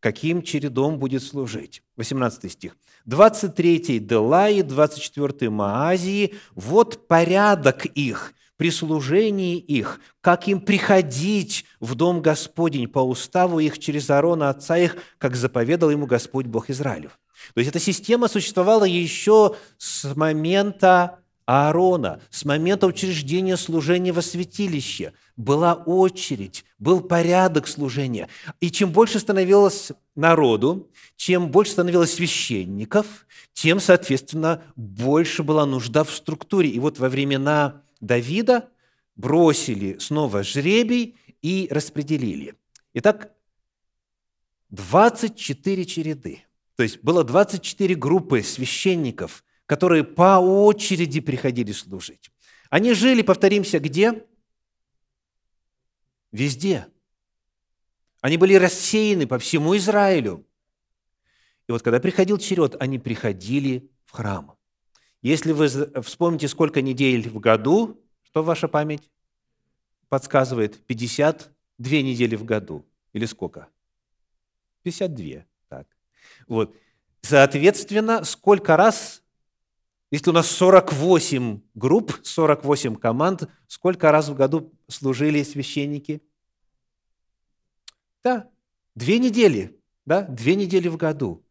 каким 0.00 0.42
чередом 0.42 0.98
будет 0.98 1.22
служить. 1.22 1.82
18 1.96 2.50
стих. 2.50 2.76
23 3.04 3.98
Делаи, 3.98 4.62
24 4.62 5.50
Маазии. 5.50 6.34
Вот 6.54 7.06
порядок 7.06 7.84
их 7.84 8.32
при 8.56 8.70
служении 8.70 9.58
их, 9.58 10.00
как 10.20 10.48
им 10.48 10.60
приходить 10.60 11.64
в 11.80 11.94
дом 11.94 12.22
Господень 12.22 12.88
по 12.88 13.00
уставу 13.00 13.58
их 13.58 13.78
через 13.78 14.10
Аарона, 14.10 14.50
отца 14.50 14.78
их, 14.78 14.96
как 15.18 15.36
заповедал 15.36 15.90
ему 15.90 16.06
Господь 16.06 16.46
Бог 16.46 16.70
Израилев. 16.70 17.18
То 17.54 17.60
есть 17.60 17.70
эта 17.70 17.80
система 17.80 18.28
существовала 18.28 18.84
еще 18.84 19.56
с 19.76 20.14
момента 20.14 21.18
Аарона, 21.46 22.20
с 22.30 22.44
момента 22.44 22.86
учреждения 22.86 23.56
служения 23.56 24.12
во 24.12 24.22
святилище. 24.22 25.12
Была 25.36 25.74
очередь, 25.74 26.64
был 26.78 27.02
порядок 27.02 27.68
служения. 27.68 28.28
И 28.60 28.70
чем 28.70 28.92
больше 28.92 29.18
становилось 29.18 29.92
народу, 30.14 30.90
чем 31.16 31.50
больше 31.50 31.72
становилось 31.72 32.14
священников, 32.14 33.26
тем, 33.52 33.78
соответственно, 33.80 34.62
больше 34.76 35.42
была 35.42 35.66
нужда 35.66 36.04
в 36.04 36.10
структуре. 36.10 36.70
И 36.70 36.78
вот 36.78 36.98
во 36.98 37.08
времена 37.08 37.82
Давида 38.04 38.70
бросили 39.16 39.98
снова 39.98 40.42
жребий 40.42 41.16
и 41.42 41.68
распределили. 41.70 42.54
Итак, 42.92 43.32
24 44.70 45.84
череды. 45.84 46.44
То 46.76 46.82
есть 46.82 47.02
было 47.02 47.24
24 47.24 47.94
группы 47.94 48.42
священников, 48.42 49.44
которые 49.66 50.04
по 50.04 50.38
очереди 50.38 51.20
приходили 51.20 51.72
служить. 51.72 52.30
Они 52.70 52.92
жили, 52.92 53.22
повторимся, 53.22 53.78
где? 53.78 54.26
Везде. 56.32 56.88
Они 58.20 58.36
были 58.36 58.54
рассеяны 58.54 59.26
по 59.26 59.38
всему 59.38 59.76
Израилю. 59.76 60.46
И 61.68 61.72
вот 61.72 61.82
когда 61.82 62.00
приходил 62.00 62.38
черед, 62.38 62.74
они 62.80 62.98
приходили 62.98 63.90
в 64.04 64.12
храм. 64.12 64.56
Если 65.24 65.52
вы 65.52 65.68
вспомните, 66.02 66.48
сколько 66.48 66.82
недель 66.82 67.30
в 67.30 67.40
году, 67.40 67.98
что 68.24 68.42
ваша 68.42 68.68
память 68.68 69.10
подсказывает? 70.10 70.84
52 70.84 71.90
недели 72.02 72.36
в 72.36 72.44
году. 72.44 72.84
Или 73.14 73.24
сколько? 73.24 73.68
52. 74.82 75.46
Так. 75.70 75.86
Вот. 76.46 76.76
Соответственно, 77.22 78.22
сколько 78.24 78.76
раз, 78.76 79.22
если 80.10 80.28
у 80.28 80.34
нас 80.34 80.46
48 80.46 81.62
групп, 81.74 82.20
48 82.22 82.96
команд, 82.96 83.48
сколько 83.66 84.12
раз 84.12 84.28
в 84.28 84.34
году 84.34 84.74
служили 84.88 85.42
священники? 85.42 86.20
Да, 88.22 88.50
две 88.94 89.18
недели, 89.18 89.80
да, 90.04 90.20
две 90.20 90.54
недели 90.54 90.88
в 90.88 90.98
году. 90.98 91.43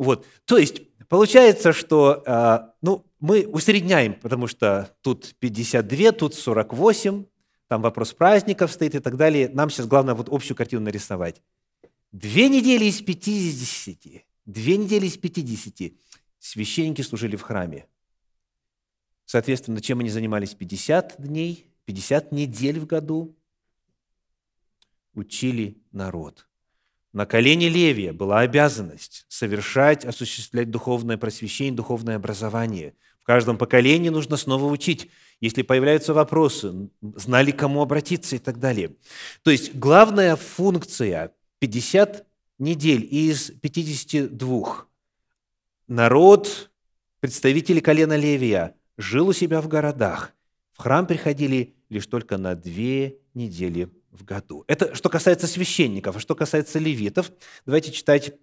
Вот, 0.00 0.26
то 0.46 0.56
есть 0.56 0.80
получается, 1.08 1.74
что, 1.74 2.22
а, 2.26 2.72
ну, 2.80 3.04
мы 3.18 3.46
усредняем, 3.46 4.14
потому 4.14 4.46
что 4.46 4.96
тут 5.02 5.34
52, 5.40 6.12
тут 6.12 6.34
48, 6.34 7.26
там 7.68 7.82
вопрос 7.82 8.14
праздников 8.14 8.72
стоит 8.72 8.94
и 8.94 9.00
так 9.00 9.18
далее. 9.18 9.50
Нам 9.50 9.68
сейчас 9.68 9.86
главное 9.86 10.14
вот 10.14 10.30
общую 10.30 10.56
картину 10.56 10.84
нарисовать. 10.84 11.42
Две 12.12 12.48
недели 12.48 12.86
из 12.86 13.02
50, 13.02 14.24
две 14.46 14.78
недели 14.78 15.04
из 15.04 15.18
50 15.18 15.92
священники 16.38 17.02
служили 17.02 17.36
в 17.36 17.42
храме. 17.42 17.86
Соответственно, 19.26 19.82
чем 19.82 20.00
они 20.00 20.08
занимались 20.08 20.54
50 20.54 21.16
дней, 21.18 21.66
50 21.84 22.32
недель 22.32 22.80
в 22.80 22.86
году? 22.86 23.36
Учили 25.12 25.76
народ. 25.92 26.46
На 27.12 27.26
колене 27.26 27.68
Левия 27.68 28.12
была 28.12 28.40
обязанность 28.40 29.24
совершать, 29.28 30.04
осуществлять 30.04 30.70
духовное 30.70 31.16
просвещение, 31.16 31.74
духовное 31.74 32.16
образование. 32.16 32.94
В 33.20 33.24
каждом 33.24 33.58
поколении 33.58 34.10
нужно 34.10 34.36
снова 34.36 34.66
учить. 34.66 35.10
Если 35.40 35.62
появляются 35.62 36.14
вопросы, 36.14 36.88
знали, 37.00 37.50
кому 37.50 37.82
обратиться 37.82 38.36
и 38.36 38.38
так 38.38 38.60
далее. 38.60 38.94
То 39.42 39.50
есть 39.50 39.74
главная 39.74 40.36
функция 40.36 41.32
50 41.58 42.26
недель 42.58 43.06
из 43.10 43.50
52. 43.50 44.86
Народ, 45.88 46.70
представители 47.18 47.80
колена 47.80 48.16
Левия, 48.16 48.76
жил 48.96 49.28
у 49.28 49.32
себя 49.32 49.60
в 49.60 49.66
городах. 49.66 50.32
В 50.72 50.78
храм 50.78 51.06
приходили 51.06 51.74
лишь 51.88 52.06
только 52.06 52.38
на 52.38 52.54
две 52.54 53.18
недели 53.34 53.90
в 54.10 54.24
году. 54.24 54.64
Это 54.66 54.94
что 54.94 55.08
касается 55.08 55.46
священников. 55.46 56.16
А 56.16 56.20
что 56.20 56.34
касается 56.34 56.78
левитов, 56.78 57.30
давайте 57.64 57.92
читать 57.92 58.34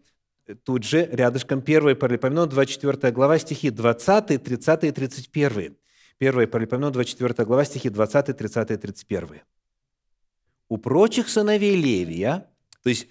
тут 0.63 0.83
же, 0.83 1.05
рядышком, 1.11 1.59
1 1.59 1.95
Паралипоменон, 1.97 2.49
24 2.49 3.11
глава, 3.11 3.37
стихи 3.39 3.69
20, 3.69 4.43
30 4.43 4.83
и 4.83 4.91
31. 4.91 5.77
1 6.19 6.49
Паралипоменон, 6.49 6.91
24 6.93 7.45
глава, 7.45 7.65
стихи 7.65 7.89
20, 7.89 8.37
30 8.37 8.71
и 8.71 8.77
31. 8.77 9.41
«У 10.69 10.77
прочих 10.77 11.29
сыновей 11.29 11.75
Левия, 11.75 12.49
то 12.83 12.89
есть 12.89 13.07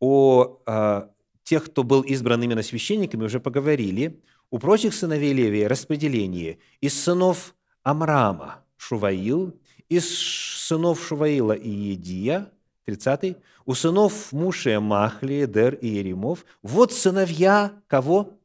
о 0.00 0.62
а, 0.66 1.10
тех, 1.42 1.64
кто 1.64 1.82
был 1.82 2.02
избран 2.02 2.42
именно 2.42 2.62
священниками, 2.62 3.24
уже 3.24 3.40
поговорили. 3.40 4.22
У 4.50 4.58
прочих 4.58 4.94
сыновей 4.94 5.32
Левия 5.32 5.68
распределение 5.68 6.58
из 6.80 7.00
сынов 7.00 7.54
Амрама– 7.82 8.64
Шуваил, 8.78 9.60
из 9.88 10.18
сынов 10.18 11.04
Шуваила 11.04 11.52
и 11.52 11.68
Едия, 11.68 12.50
30 12.84 13.36
у 13.66 13.74
сынов 13.74 14.32
Муше 14.32 14.80
Махли, 14.80 15.46
Дер 15.46 15.74
и 15.74 15.88
Еремов. 15.88 16.46
Вот 16.62 16.92
сыновья 16.92 17.72
кого? 17.86 18.38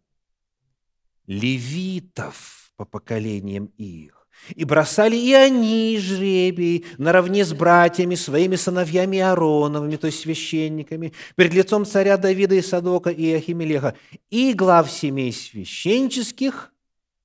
Левитов 1.27 2.71
по 2.75 2.85
поколениям 2.85 3.71
их. 3.77 4.27
И 4.55 4.65
бросали 4.65 5.15
и 5.15 5.31
они 5.31 5.97
жребий 5.97 6.85
наравне 6.97 7.45
с 7.45 7.53
братьями, 7.53 8.15
своими 8.15 8.57
сыновьями 8.57 9.19
Аароновыми, 9.19 9.95
то 9.95 10.07
есть 10.07 10.19
священниками, 10.19 11.13
перед 11.35 11.53
лицом 11.53 11.85
царя 11.85 12.17
Давида 12.17 12.55
и 12.55 12.61
Садока 12.61 13.09
и 13.09 13.31
Ахимелеха, 13.31 13.95
и 14.29 14.53
глав 14.53 14.91
семей 14.91 15.31
священческих 15.31 16.73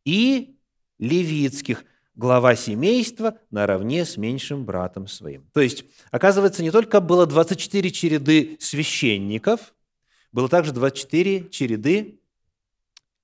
и 0.04 0.57
левитских, 0.98 1.85
глава 2.18 2.57
семейства 2.57 3.38
наравне 3.50 4.04
с 4.04 4.16
меньшим 4.16 4.66
братом 4.66 5.07
своим. 5.07 5.48
То 5.54 5.61
есть, 5.61 5.85
оказывается, 6.11 6.62
не 6.62 6.70
только 6.70 7.00
было 7.00 7.26
24 7.26 7.90
череды 7.92 8.57
священников, 8.61 9.72
было 10.33 10.48
также 10.48 10.72
24 10.72 11.48
череды 11.48 12.20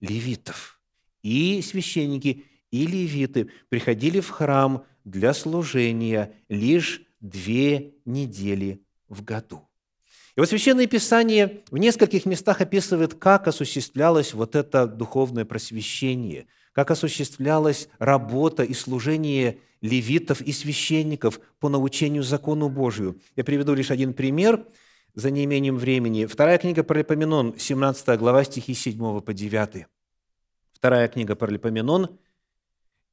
левитов. 0.01 0.81
И 1.23 1.61
священники, 1.61 2.45
и 2.71 2.87
левиты 2.87 3.51
приходили 3.69 4.21
в 4.21 4.31
храм 4.31 4.87
для 5.05 5.35
служения 5.35 6.33
лишь 6.49 7.03
две 7.21 7.95
недели 8.05 8.85
в 9.09 9.25
году. 9.25 9.69
И 10.37 10.41
вот 10.41 10.49
Священное 10.49 10.87
Писание 10.87 11.63
в 11.71 11.79
нескольких 11.79 12.27
местах 12.27 12.61
описывает, 12.61 13.15
как 13.15 13.47
осуществлялось 13.47 14.35
вот 14.35 14.57
это 14.57 14.87
духовное 14.87 15.45
просвещение, 15.45 16.47
как 16.75 16.91
осуществлялась 16.91 17.89
работа 17.99 18.65
и 18.65 18.75
служение 18.75 19.61
левитов 19.81 20.43
и 20.43 20.53
священников 20.53 21.41
по 21.61 21.69
научению 21.69 22.23
закону 22.23 22.69
Божию. 22.69 23.19
Я 23.37 23.45
приведу 23.45 23.75
лишь 23.75 23.91
один 23.91 24.13
пример 24.13 24.67
за 25.15 25.31
неимением 25.31 25.77
времени. 25.77 26.27
Вторая 26.27 26.59
книга 26.59 26.83
Паралипоменон, 26.83 27.55
17 27.57 28.19
глава, 28.19 28.45
стихи 28.45 28.75
7 28.75 29.21
по 29.21 29.33
9. 29.33 29.87
Вторая 30.73 31.09
книга 31.09 31.37
Паралипоменон, 31.37 32.19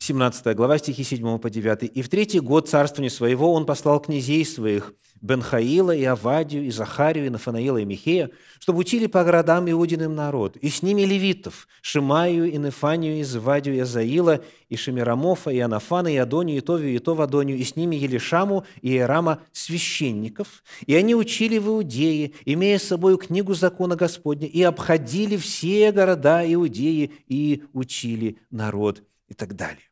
17 0.02 0.56
глава, 0.56 0.80
стихи 0.80 1.04
7 1.04 1.38
по 1.38 1.52
9. 1.52 1.84
«И 1.94 2.02
в 2.02 2.10
третий 2.10 2.40
год 2.40 2.68
царствования 2.68 3.12
своего 3.12 3.54
он 3.54 3.68
послал 3.68 4.00
князей 4.00 4.44
своих, 4.44 4.96
Бенхаила 5.22 5.96
и 5.96 6.04
Авадию, 6.04 6.66
и 6.66 6.72
Захарию, 6.72 7.28
и 7.28 7.30
Нафанаила, 7.30 7.78
и 7.78 7.86
Михея, 7.86 8.32
чтобы 8.60 8.80
учили 8.80 9.06
по 9.06 9.24
городам 9.24 9.70
Иудиным 9.70 10.16
народ, 10.16 10.58
и 10.58 10.70
с 10.70 10.82
ними 10.82 11.04
левитов, 11.04 11.68
Шимаю, 11.84 12.52
и 12.52 12.58
Нефанию, 12.58 13.20
и 13.20 13.24
Звадию, 13.24 13.76
и 13.76 13.80
Азаила, 13.82 14.42
и 14.70 14.76
Шемирамофа, 14.76 15.52
и 15.52 15.60
Анафана, 15.60 16.08
и 16.08 16.18
Адонию, 16.18 16.58
и 16.58 16.62
Товию, 16.62 16.96
и 16.96 16.98
Товадонию, 16.98 17.60
и 17.60 17.64
с 17.64 17.76
ними 17.76 17.96
Елишаму, 17.96 18.66
и 18.82 18.98
Ирама, 18.98 19.44
священников. 19.52 20.64
И 20.88 20.96
они 20.96 21.14
учили 21.14 21.60
в 21.60 21.68
Иудее, 21.68 22.32
имея 22.46 22.80
с 22.80 22.86
собой 22.86 23.20
книгу 23.20 23.54
закона 23.54 23.96
Господня, 23.96 24.48
и 24.48 24.64
обходили 24.64 25.38
все 25.38 25.92
города 25.92 26.42
Иудеи, 26.44 27.12
и 27.28 27.66
учили 27.72 28.40
народ» 28.50 29.04
и 29.32 29.34
так 29.34 29.56
далее. 29.56 29.91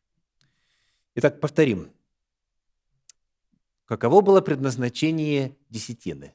Итак, 1.22 1.38
повторим. 1.38 1.92
Каково 3.84 4.22
было 4.22 4.40
предназначение 4.40 5.54
десятины? 5.68 6.34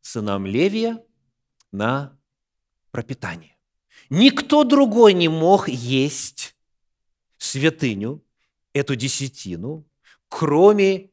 Сынам 0.00 0.46
Левия 0.46 1.00
на 1.70 2.18
пропитание. 2.90 3.56
Никто 4.10 4.64
другой 4.64 5.14
не 5.14 5.28
мог 5.28 5.68
есть 5.68 6.56
святыню, 7.36 8.24
эту 8.72 8.96
десятину, 8.96 9.86
кроме 10.28 11.12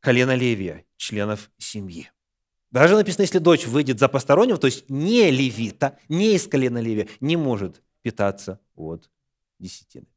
колена 0.00 0.34
Левия, 0.34 0.84
членов 0.98 1.50
семьи. 1.56 2.12
Даже 2.70 2.94
написано, 2.94 3.22
если 3.22 3.38
дочь 3.38 3.66
выйдет 3.66 3.98
за 3.98 4.10
постороннего, 4.10 4.58
то 4.58 4.66
есть 4.66 4.90
не 4.90 5.30
левита, 5.30 5.98
не 6.10 6.34
из 6.34 6.46
колена 6.46 6.76
Левия, 6.76 7.08
не 7.20 7.38
может 7.38 7.82
питаться 8.02 8.60
от 8.74 9.10
десятины. 9.58 10.08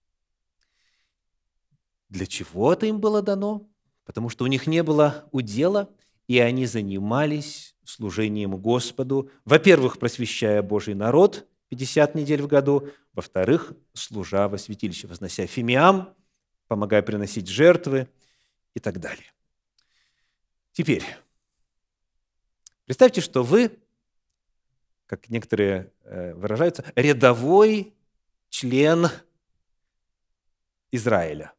Для 2.11 2.27
чего 2.27 2.73
это 2.73 2.85
им 2.85 2.99
было 2.99 3.21
дано? 3.21 3.69
Потому 4.03 4.27
что 4.27 4.43
у 4.43 4.47
них 4.47 4.67
не 4.67 4.83
было 4.83 5.29
удела, 5.31 5.89
и 6.27 6.39
они 6.39 6.65
занимались 6.65 7.73
служением 7.85 8.57
Господу, 8.57 9.31
во-первых, 9.45 9.97
просвещая 9.97 10.61
Божий 10.61 10.93
народ 10.93 11.47
50 11.69 12.15
недель 12.15 12.41
в 12.41 12.47
году, 12.47 12.89
во-вторых, 13.13 13.71
служа 13.93 14.49
во 14.49 14.57
святилище, 14.57 15.07
вознося 15.07 15.47
фимиам, 15.47 16.13
помогая 16.67 17.01
приносить 17.01 17.47
жертвы 17.47 18.09
и 18.73 18.81
так 18.81 18.99
далее. 18.99 19.31
Теперь, 20.73 21.05
представьте, 22.85 23.21
что 23.21 23.41
вы, 23.41 23.79
как 25.05 25.29
некоторые 25.29 25.93
э, 26.03 26.33
выражаются, 26.33 26.83
рядовой 26.95 27.93
член 28.49 29.07
Израиля. 30.91 31.53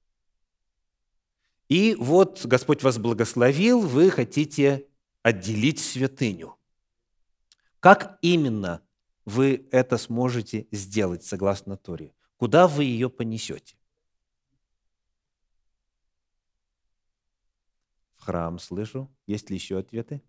И 1.72 1.94
вот 1.94 2.44
Господь 2.44 2.82
вас 2.82 2.98
благословил, 2.98 3.80
вы 3.80 4.10
хотите 4.10 4.86
отделить 5.22 5.80
святыню. 5.80 6.58
Как 7.80 8.18
именно 8.20 8.82
вы 9.24 9.66
это 9.72 9.96
сможете 9.96 10.68
сделать 10.70 11.24
согласно 11.24 11.78
Торе? 11.78 12.12
Куда 12.36 12.68
вы 12.68 12.84
ее 12.84 13.08
понесете? 13.08 13.74
В 18.16 18.24
храм 18.24 18.58
слышу. 18.58 19.10
Есть 19.26 19.48
ли 19.48 19.56
еще 19.56 19.78
ответы? 19.78 20.20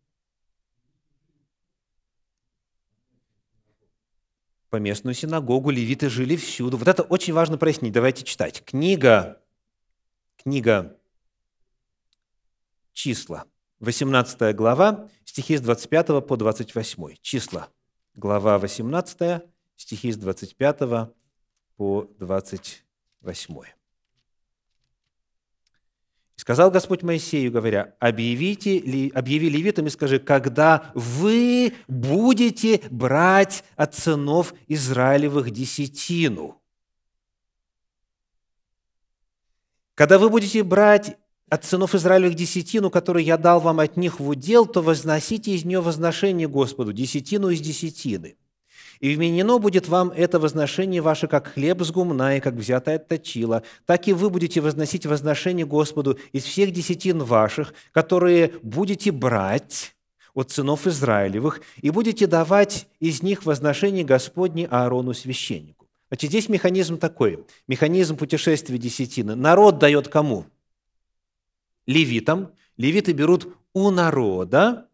По 4.70 4.78
местную 4.78 5.14
синагогу 5.14 5.72
левиты 5.72 6.08
жили 6.08 6.38
всюду. 6.38 6.78
Вот 6.78 6.88
это 6.88 7.04
очень 7.04 7.34
важно 7.34 7.58
прояснить. 7.58 7.92
Давайте 7.92 8.24
читать. 8.24 8.64
Книга, 8.64 9.42
книга 10.38 10.98
числа, 12.94 13.46
18 13.80 14.56
глава, 14.56 15.08
стихи 15.26 15.58
с 15.58 15.62
25 15.62 16.26
по 16.28 16.36
28. 16.36 17.16
Числа, 17.22 17.68
глава 18.16 18.58
18, 18.58 19.42
стихи 19.76 20.12
с 20.12 20.18
25 20.18 21.14
по 21.76 22.08
28. 22.20 23.74
Сказал 26.36 26.72
Господь 26.72 27.04
Моисею, 27.04 27.52
говоря, 27.52 27.96
объявите, 28.00 29.12
объяви 29.14 29.50
левитам 29.50 29.88
и 29.88 29.90
скажи, 29.90 30.20
когда 30.20 30.92
вы 30.94 31.74
будете 31.88 32.82
брать 32.90 33.64
от 33.76 33.96
сынов 33.96 34.54
Израилевых 34.68 35.52
десятину. 35.52 36.62
Когда 39.96 40.18
вы 40.18 40.30
будете 40.30 40.64
брать 40.64 41.18
от 41.50 41.66
сынов 41.66 41.96
Израилевых 41.96 42.36
десятину, 42.36 42.90
которую 42.90 43.24
я 43.24 43.38
дал 43.38 43.60
вам 43.60 43.80
от 43.80 43.98
них 43.98 44.20
в 44.20 44.28
удел, 44.28 44.66
то 44.66 44.82
возносите 44.82 45.52
из 45.52 45.66
нее 45.66 45.82
возношение 45.82 46.48
Господу, 46.48 46.94
десятину 46.94 47.50
из 47.50 47.62
десятины. 47.62 48.36
И 49.00 49.16
вменено 49.16 49.60
будет 49.60 49.90
вам 49.90 50.12
это 50.12 50.40
возношение 50.40 51.02
ваше, 51.02 51.28
как 51.28 51.48
хлеб 51.48 51.82
с 51.82 51.92
гумна 51.92 52.38
и 52.38 52.40
как 52.40 52.54
взятое 52.54 52.96
от. 52.96 53.64
Так 53.86 54.08
и 54.08 54.14
вы 54.14 54.30
будете 54.30 54.62
возносить 54.62 55.06
возношение 55.06 55.66
Господу 55.66 56.18
из 56.32 56.44
всех 56.44 56.72
десятин 56.72 57.20
ваших, 57.20 57.74
которые 57.92 58.54
будете 58.62 59.12
брать 59.12 59.94
от 60.34 60.52
сынов 60.52 60.88
Израилевых, 60.88 61.62
и 61.82 61.90
будете 61.90 62.28
давать 62.28 62.88
из 63.00 63.22
них 63.22 63.46
возношение 63.46 64.04
Господне 64.04 64.68
Аарону 64.68 65.14
священнику. 65.14 65.88
Значит, 66.08 66.30
здесь 66.30 66.50
механизм 66.50 66.98
такой, 66.98 67.46
механизм 67.68 68.16
путешествия 68.16 68.78
десятины. 68.78 69.36
Народ 69.36 69.80
дает 69.80 70.08
кому? 70.08 70.46
Левитам, 71.86 72.54
левиты 72.78 73.14
берут 73.14 73.56
у 73.74 73.90
народа, 73.92 74.90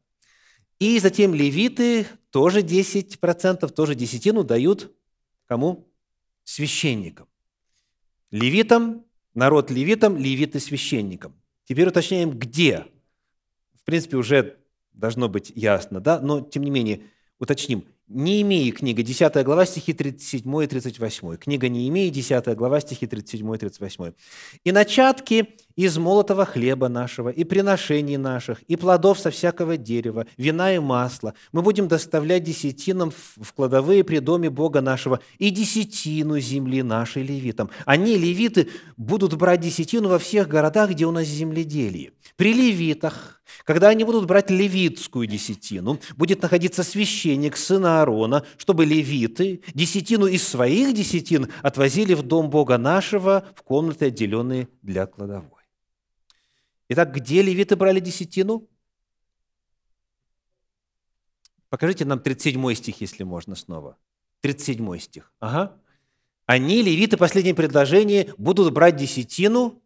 и 0.79 0.99
затем 0.99 1.33
левиты 1.33 2.07
тоже 2.29 2.61
10%, 2.61 3.67
тоже 3.69 3.95
десятину 3.95 4.43
дают 4.43 4.95
кому? 5.45 5.91
Священникам. 6.43 7.27
Левитам, 8.31 9.05
народ 9.33 9.71
левитам, 9.71 10.17
левиты 10.17 10.59
священникам. 10.59 11.35
Теперь 11.65 11.87
уточняем, 11.87 12.31
где. 12.31 12.85
В 13.73 13.83
принципе, 13.83 14.17
уже 14.17 14.57
должно 14.93 15.29
быть 15.29 15.51
ясно, 15.55 15.99
да? 15.99 16.19
но 16.19 16.41
тем 16.41 16.63
не 16.63 16.71
менее 16.71 17.01
уточним– 17.39 17.85
Неемии 18.11 18.71
книга, 18.71 19.03
10 19.03 19.45
глава, 19.45 19.67
стихи 19.67 19.93
37 19.93 20.63
и 20.63 20.67
38. 20.67 21.37
Книга 21.37 21.69
Неемии, 21.69 22.09
10 22.09 22.55
глава, 22.55 22.79
стихи 22.79 23.05
37 23.05 23.53
и 23.53 23.57
38. 23.59 24.13
«И 24.63 24.71
начатки 24.71 25.49
из 25.75 25.95
молотого 25.99 26.43
хлеба 26.45 26.89
нашего, 26.89 27.29
и 27.29 27.43
приношений 27.43 28.17
наших, 28.17 28.63
и 28.63 28.75
плодов 28.77 29.19
со 29.19 29.29
всякого 29.29 29.77
дерева, 29.77 30.25
вина 30.37 30.73
и 30.73 30.79
масла 30.79 31.35
мы 31.51 31.61
будем 31.61 31.87
доставлять 31.87 32.43
десятинам 32.43 33.11
в 33.37 33.53
кладовые 33.53 34.03
при 34.03 34.17
доме 34.17 34.49
Бога 34.49 34.81
нашего, 34.81 35.19
и 35.37 35.51
десятину 35.51 36.39
земли 36.39 36.81
нашей 36.81 37.21
левитам. 37.21 37.69
Они, 37.85 38.17
левиты, 38.17 38.69
будут 38.97 39.35
брать 39.35 39.61
десятину 39.61 40.09
во 40.09 40.17
всех 40.17 40.47
городах, 40.47 40.89
где 40.89 41.05
у 41.05 41.11
нас 41.11 41.27
земледелие. 41.27 42.13
При 42.37 42.53
левитах 42.53 43.38
когда 43.63 43.89
они 43.89 44.03
будут 44.03 44.25
брать 44.25 44.49
левитскую 44.49 45.27
десятину, 45.27 45.99
будет 46.15 46.41
находиться 46.41 46.83
священник 46.83 47.57
сына 47.57 48.01
Аарона, 48.01 48.45
чтобы 48.57 48.85
левиты 48.85 49.61
десятину 49.73 50.27
из 50.27 50.47
своих 50.47 50.93
десятин 50.93 51.51
отвозили 51.61 52.13
в 52.13 52.23
дом 52.23 52.49
Бога 52.49 52.77
нашего, 52.77 53.45
в 53.55 53.63
комнаты, 53.63 54.05
отделенные 54.05 54.67
для 54.81 55.05
кладовой. 55.05 55.63
Итак, 56.89 57.13
где 57.13 57.41
левиты 57.41 57.75
брали 57.75 57.99
десятину? 57.99 58.67
Покажите 61.69 62.03
нам 62.03 62.19
37 62.19 62.73
стих, 62.73 63.01
если 63.01 63.23
можно 63.23 63.55
снова. 63.55 63.97
37 64.41 64.97
стих. 64.99 65.31
Ага. 65.39 65.77
Они, 66.47 66.81
левиты, 66.81 67.15
последнее 67.15 67.53
предложение, 67.53 68.33
будут 68.37 68.73
брать 68.73 68.95
десятину 68.95 69.83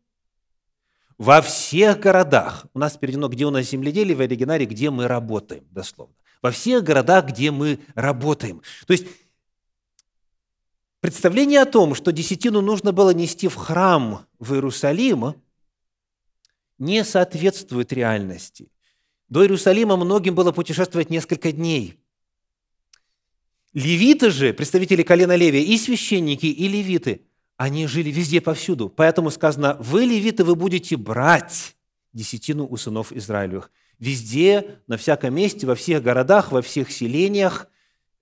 во 1.24 1.42
всех 1.42 2.02
городах. 2.02 2.66
У 2.74 2.80
нас 2.80 2.98
переведено, 2.98 3.30
где 3.30 3.46
у 3.46 3.50
нас 3.50 3.70
земледелие 3.70 4.14
в 4.14 4.20
оригинале, 4.20 4.66
где 4.66 4.90
мы 4.90 5.08
работаем, 5.08 5.66
дословно. 5.72 6.14
Во 6.42 6.52
всех 6.52 6.84
городах, 6.84 7.28
где 7.28 7.50
мы 7.50 7.80
работаем. 7.96 8.62
То 8.86 8.92
есть 8.92 9.08
представление 11.00 11.62
о 11.62 11.66
том, 11.66 11.96
что 11.96 12.12
десятину 12.12 12.60
нужно 12.60 12.92
было 12.92 13.12
нести 13.12 13.48
в 13.48 13.56
храм 13.56 14.28
в 14.38 14.54
Иерусалим, 14.54 15.36
не 16.78 17.06
соответствует 17.06 17.94
реальности. 17.94 18.70
До 19.30 19.44
Иерусалима 19.44 19.96
многим 19.96 20.36
было 20.36 20.52
путешествовать 20.52 21.10
несколько 21.10 21.54
дней. 21.54 21.98
Левиты 23.72 24.30
же, 24.30 24.52
представители 24.52 25.04
колена 25.04 25.38
Левия, 25.38 25.62
и 25.62 25.78
священники, 25.78 26.48
и 26.48 26.68
левиты– 26.68 27.22
они 27.64 27.88
жили 27.88 28.12
везде, 28.12 28.42
повсюду. 28.42 28.90
Поэтому 28.90 29.32
сказано, 29.32 29.78
вы, 29.80 30.04
левиты, 30.04 30.44
вы 30.44 30.54
будете 30.54 30.98
брать 30.98 31.78
десятину 32.12 32.68
у 32.70 32.76
сынов 32.76 33.14
Израилевых. 33.14 33.72
Везде, 34.00 34.80
на 34.88 34.98
всяком 34.98 35.34
месте, 35.34 35.66
во 35.66 35.74
всех 35.76 36.04
городах, 36.04 36.52
во 36.52 36.62
всех 36.62 36.92
селениях, 36.92 37.70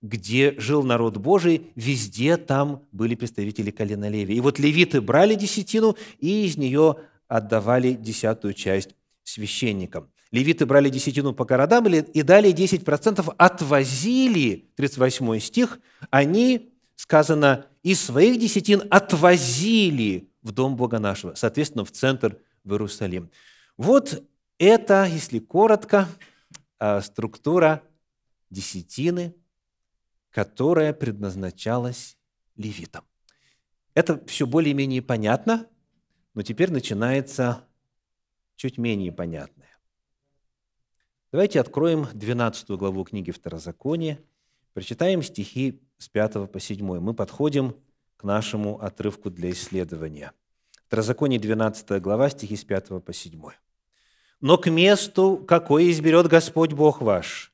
где 0.00 0.54
жил 0.58 0.84
народ 0.84 1.16
Божий, 1.16 1.72
везде 1.74 2.36
там 2.36 2.84
были 2.92 3.16
представители 3.16 3.72
колена 3.72 4.08
Левия. 4.08 4.36
И 4.36 4.40
вот 4.40 4.60
левиты 4.60 5.00
брали 5.00 5.34
десятину 5.34 5.96
и 6.20 6.46
из 6.46 6.56
нее 6.56 6.98
отдавали 7.26 7.94
десятую 7.94 8.54
часть 8.54 8.90
священникам. 9.24 10.08
Левиты 10.30 10.66
брали 10.66 10.88
десятину 10.88 11.32
по 11.32 11.44
городам 11.44 11.88
и 11.88 12.22
дали 12.22 12.54
10%, 12.54 13.34
отвозили, 13.36 14.70
38 14.76 15.40
стих, 15.40 15.80
они 16.10 16.71
сказано, 16.96 17.66
из 17.82 18.00
своих 18.00 18.38
десятин 18.38 18.82
отвозили 18.90 20.30
в 20.42 20.52
дом 20.52 20.76
Бога 20.76 20.98
нашего, 20.98 21.34
соответственно, 21.34 21.84
в 21.84 21.92
центр, 21.92 22.38
в 22.64 22.72
Иерусалим. 22.72 23.30
Вот 23.76 24.22
это, 24.58 25.04
если 25.04 25.38
коротко, 25.38 26.08
а, 26.78 27.00
структура 27.00 27.82
десятины, 28.50 29.34
которая 30.30 30.92
предназначалась 30.92 32.16
левитам. 32.56 33.04
Это 33.94 34.24
все 34.26 34.46
более-менее 34.46 35.02
понятно, 35.02 35.68
но 36.34 36.42
теперь 36.42 36.70
начинается 36.70 37.66
чуть 38.56 38.78
менее 38.78 39.12
понятное. 39.12 39.78
Давайте 41.30 41.60
откроем 41.60 42.08
12 42.12 42.70
главу 42.70 43.04
книги 43.04 43.30
Второзакония, 43.30 44.20
прочитаем 44.72 45.22
стихи 45.22 45.82
с 46.02 46.08
5 46.08 46.50
по 46.50 46.58
7. 46.58 46.98
Мы 46.98 47.14
подходим 47.14 47.76
к 48.16 48.24
нашему 48.24 48.80
отрывку 48.80 49.30
для 49.30 49.52
исследования. 49.52 50.32
Второзаконие 50.86 51.38
12 51.38 52.02
глава, 52.02 52.28
стихи 52.28 52.56
с 52.56 52.64
5 52.64 53.04
по 53.04 53.12
7. 53.12 53.40
«Но 54.40 54.58
к 54.58 54.68
месту, 54.68 55.36
какое 55.46 55.90
изберет 55.90 56.26
Господь 56.26 56.72
Бог 56.72 57.00
ваш, 57.00 57.52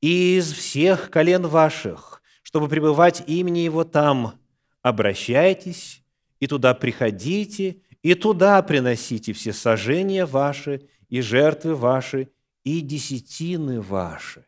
из 0.00 0.52
всех 0.52 1.10
колен 1.10 1.48
ваших, 1.48 2.22
чтобы 2.42 2.68
пребывать 2.68 3.24
имени 3.26 3.58
Его 3.58 3.82
там, 3.82 4.38
обращайтесь 4.80 6.04
и 6.38 6.46
туда 6.46 6.74
приходите, 6.74 7.82
и 8.02 8.14
туда 8.14 8.62
приносите 8.62 9.32
все 9.32 9.52
сожжения 9.52 10.24
ваши, 10.24 10.88
и 11.08 11.20
жертвы 11.20 11.74
ваши, 11.74 12.28
и 12.62 12.80
десятины 12.80 13.80
ваши, 13.80 14.46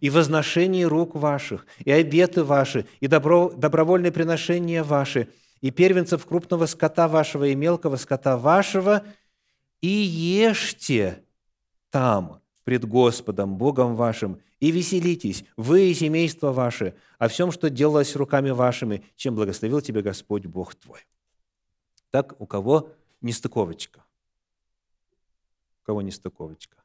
и 0.00 0.10
возношение 0.10 0.86
рук 0.86 1.14
ваших, 1.14 1.66
и 1.84 1.90
обеты 1.90 2.44
ваши, 2.44 2.86
и 3.00 3.06
добро, 3.06 3.50
добровольные 3.50 4.12
приношения 4.12 4.82
ваши, 4.82 5.28
и 5.60 5.70
первенцев 5.70 6.26
крупного 6.26 6.66
скота 6.66 7.08
вашего 7.08 7.44
и 7.44 7.54
мелкого 7.54 7.96
скота 7.96 8.36
вашего, 8.36 9.04
и 9.80 9.88
ешьте 9.88 11.22
там 11.90 12.40
пред 12.64 12.84
Господом, 12.84 13.56
Богом 13.56 13.96
вашим, 13.96 14.40
и 14.60 14.70
веселитесь, 14.70 15.44
вы 15.56 15.90
и 15.90 15.94
семейство 15.94 16.52
ваше, 16.52 16.94
о 17.18 17.28
всем, 17.28 17.52
что 17.52 17.68
делалось 17.70 18.16
руками 18.16 18.50
вашими, 18.50 19.04
чем 19.16 19.34
благословил 19.34 19.80
тебе 19.80 20.02
Господь 20.02 20.46
Бог 20.46 20.74
твой. 20.74 21.00
Так, 22.10 22.40
у 22.40 22.46
кого 22.46 22.90
нестыковочка? 23.20 24.04
У 25.82 25.86
кого 25.86 26.02
нестыковочка? 26.02 26.83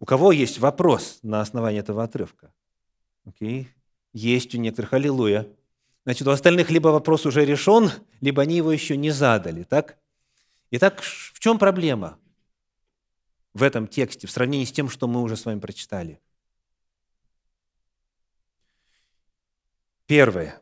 У 0.00 0.04
кого 0.04 0.32
есть 0.32 0.58
вопрос 0.58 1.18
на 1.22 1.40
основании 1.40 1.80
этого 1.80 2.02
отрывка? 2.02 2.52
Окей. 3.24 3.68
Есть 4.12 4.54
у 4.54 4.58
некоторых. 4.58 4.92
Аллилуйя. 4.92 5.48
Значит, 6.04 6.26
у 6.26 6.30
остальных 6.30 6.70
либо 6.70 6.88
вопрос 6.88 7.24
уже 7.26 7.44
решен, 7.44 7.90
либо 8.20 8.42
они 8.42 8.56
его 8.56 8.70
еще 8.70 8.96
не 8.96 9.10
задали. 9.10 9.62
Так? 9.62 9.98
Итак, 10.70 11.00
в 11.00 11.38
чем 11.40 11.58
проблема 11.58 12.18
в 13.54 13.62
этом 13.62 13.86
тексте 13.86 14.26
в 14.26 14.30
сравнении 14.30 14.64
с 14.64 14.72
тем, 14.72 14.90
что 14.90 15.06
мы 15.08 15.22
уже 15.22 15.36
с 15.36 15.44
вами 15.44 15.60
прочитали? 15.60 16.20
Первое. 20.06 20.60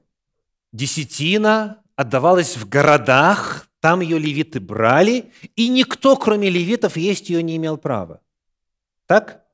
Десятина 0.72 1.82
отдавалась 1.96 2.56
в 2.56 2.68
городах, 2.68 3.68
там 3.80 4.00
ее 4.00 4.18
левиты 4.18 4.60
брали, 4.60 5.32
и 5.56 5.68
никто, 5.68 6.16
кроме 6.16 6.48
левитов, 6.48 6.96
есть 6.96 7.28
ее 7.28 7.42
не 7.42 7.56
имел 7.56 7.76
права. 7.76 8.20
Так? 9.06 9.46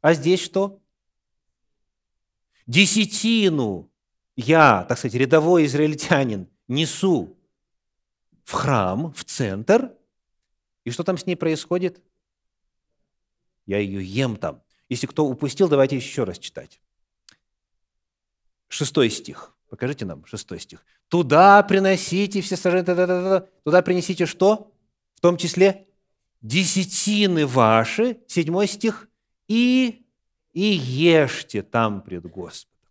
А 0.00 0.14
здесь 0.14 0.40
что? 0.40 0.80
Десятину 2.66 3.90
я, 4.36 4.84
так 4.84 4.98
сказать, 4.98 5.14
рядовой 5.14 5.64
израильтянин, 5.66 6.48
несу 6.68 7.36
в 8.44 8.52
храм, 8.52 9.12
в 9.12 9.24
центр, 9.24 9.92
и 10.84 10.90
что 10.90 11.02
там 11.02 11.18
с 11.18 11.26
ней 11.26 11.36
происходит? 11.36 12.00
Я 13.64 13.78
ее 13.78 14.04
ем 14.04 14.36
там. 14.36 14.62
Если 14.88 15.06
кто 15.06 15.26
упустил, 15.26 15.68
давайте 15.68 15.96
еще 15.96 16.24
раз 16.24 16.38
читать. 16.38 16.80
Шестой 18.68 19.10
стих. 19.10 19.56
Покажите 19.68 20.04
нам 20.04 20.24
шестой 20.26 20.60
стих. 20.60 20.84
Туда 21.08 21.62
приносите 21.64 22.40
все 22.40 22.56
сожжения. 22.56 23.48
Туда 23.64 23.82
принесите 23.82 24.26
что? 24.26 24.72
В 25.14 25.20
том 25.20 25.36
числе 25.36 25.85
десятины 26.46 27.44
ваши, 27.46 28.18
седьмой 28.28 28.68
стих, 28.68 29.08
и, 29.48 30.06
и 30.52 30.62
ешьте 30.62 31.62
там 31.62 32.02
пред 32.02 32.24
Господом. 32.24 32.90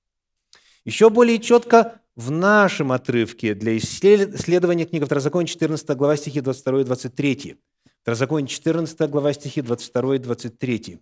Еще 0.84 1.10
более 1.10 1.39
четко 1.39 2.02
в 2.15 2.32
нашем 2.32 2.91
отрывке 2.91 3.54
для 3.56 3.78
исследования 3.78 4.86
книги 4.86 5.04
Второзакония 5.04 5.48
14 5.48 5.89
глава 5.98 6.18
стихи 6.18 6.41
22 6.41 6.82
и 6.82 6.84
23. 6.84 7.56
Второзаконие 8.02 8.48
14 8.48 9.10
глава 9.10 9.34
стихи 9.34 9.62
22 9.62 10.15
и 10.15 10.20
23. 10.20 11.00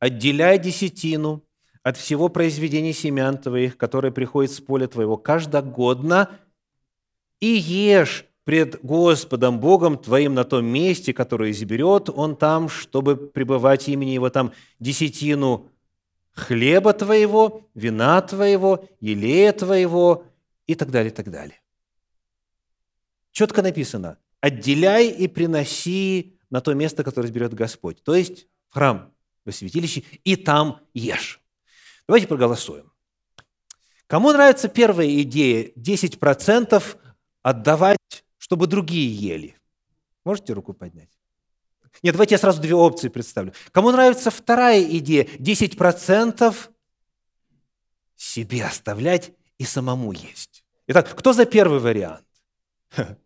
«Отделяй 0.00 0.58
десятину 0.58 1.44
от 1.82 1.96
всего 1.96 2.28
произведения 2.28 2.92
семян 2.92 3.38
твоих, 3.38 3.76
которое 3.76 4.12
приходит 4.12 4.50
с 4.52 4.60
поля 4.60 4.86
твоего 4.86 5.16
каждогодно, 5.16 6.38
и 7.40 7.46
ешь 7.46 8.26
пред 8.48 8.82
Господом 8.82 9.60
Богом 9.60 9.98
твоим 9.98 10.32
на 10.32 10.42
том 10.42 10.64
месте, 10.64 11.12
которое 11.12 11.50
изберет 11.50 12.08
Он 12.08 12.34
там, 12.34 12.70
чтобы 12.70 13.18
пребывать 13.18 13.90
имени 13.90 14.12
Его 14.12 14.30
там 14.30 14.54
десятину 14.80 15.70
хлеба 16.32 16.94
твоего, 16.94 17.68
вина 17.74 18.22
твоего, 18.22 18.88
елея 19.00 19.52
твоего 19.52 20.24
и 20.66 20.74
так 20.74 20.90
далее, 20.90 21.12
и 21.12 21.14
так 21.14 21.30
далее. 21.30 21.60
Четко 23.32 23.60
написано, 23.60 24.16
отделяй 24.40 25.08
и 25.08 25.28
приноси 25.28 26.38
на 26.48 26.62
то 26.62 26.72
место, 26.72 27.04
которое 27.04 27.28
изберет 27.28 27.52
Господь, 27.52 28.02
то 28.02 28.14
есть 28.14 28.46
в 28.70 28.72
храм, 28.76 29.12
в 29.44 29.52
святилище, 29.52 30.04
и 30.24 30.36
там 30.36 30.80
ешь. 30.94 31.42
Давайте 32.06 32.26
проголосуем. 32.26 32.90
Кому 34.06 34.32
нравится 34.32 34.68
первая 34.68 35.20
идея 35.20 35.70
10% 35.76 36.82
отдавать, 37.42 38.24
чтобы 38.48 38.66
другие 38.66 39.14
ели? 39.14 39.54
Можете 40.24 40.54
руку 40.54 40.72
поднять? 40.72 41.10
Нет, 42.02 42.14
давайте 42.14 42.34
я 42.34 42.38
сразу 42.38 42.62
две 42.62 42.74
опции 42.74 43.08
представлю. 43.08 43.52
Кому 43.72 43.90
нравится 43.90 44.30
вторая 44.30 44.82
идея? 44.82 45.24
10% 45.24 46.54
себе 48.16 48.64
оставлять 48.64 49.32
и 49.58 49.64
самому 49.64 50.12
есть. 50.12 50.64
Итак, 50.86 51.14
кто 51.14 51.34
за 51.34 51.44
первый 51.44 51.78
вариант? 51.78 52.26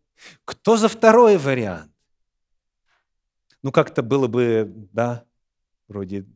Кто 0.45 0.77
за 0.77 0.89
второй 0.89 1.37
вариант? 1.37 1.93
Ну, 3.63 3.71
как-то 3.71 4.03
было 4.03 4.27
бы, 4.27 4.73
да, 4.93 5.25
вроде 5.87 6.27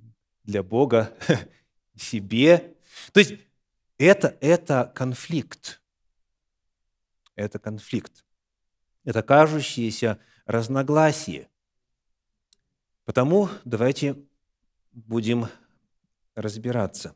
для 0.44 0.62
Бога, 0.62 1.12
себе. 1.96 2.76
То 3.12 3.18
есть 3.18 3.34
это, 3.98 4.36
это 4.40 4.92
конфликт. 4.94 5.82
Это 7.34 7.58
конфликт. 7.58 8.25
Это 9.06 9.22
кажущееся 9.22 10.18
разногласие. 10.46 11.48
Потому 13.04 13.48
давайте 13.64 14.16
будем 14.92 15.46
разбираться. 16.34 17.14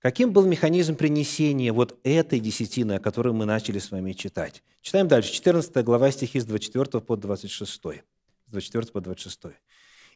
Каким 0.00 0.32
был 0.32 0.44
механизм 0.44 0.96
принесения 0.96 1.72
вот 1.72 2.00
этой 2.02 2.40
десятины, 2.40 2.94
о 2.94 2.98
которой 2.98 3.32
мы 3.32 3.44
начали 3.44 3.78
с 3.78 3.92
вами 3.92 4.12
читать? 4.12 4.64
Читаем 4.80 5.06
дальше, 5.06 5.32
14 5.32 5.84
глава 5.84 6.10
стихи 6.10 6.40
с 6.40 6.44
24 6.44 7.00
по 7.00 7.16
26. 7.16 7.72
С 7.72 8.50
24 8.50 8.86
по 8.86 9.00
26. 9.00 9.54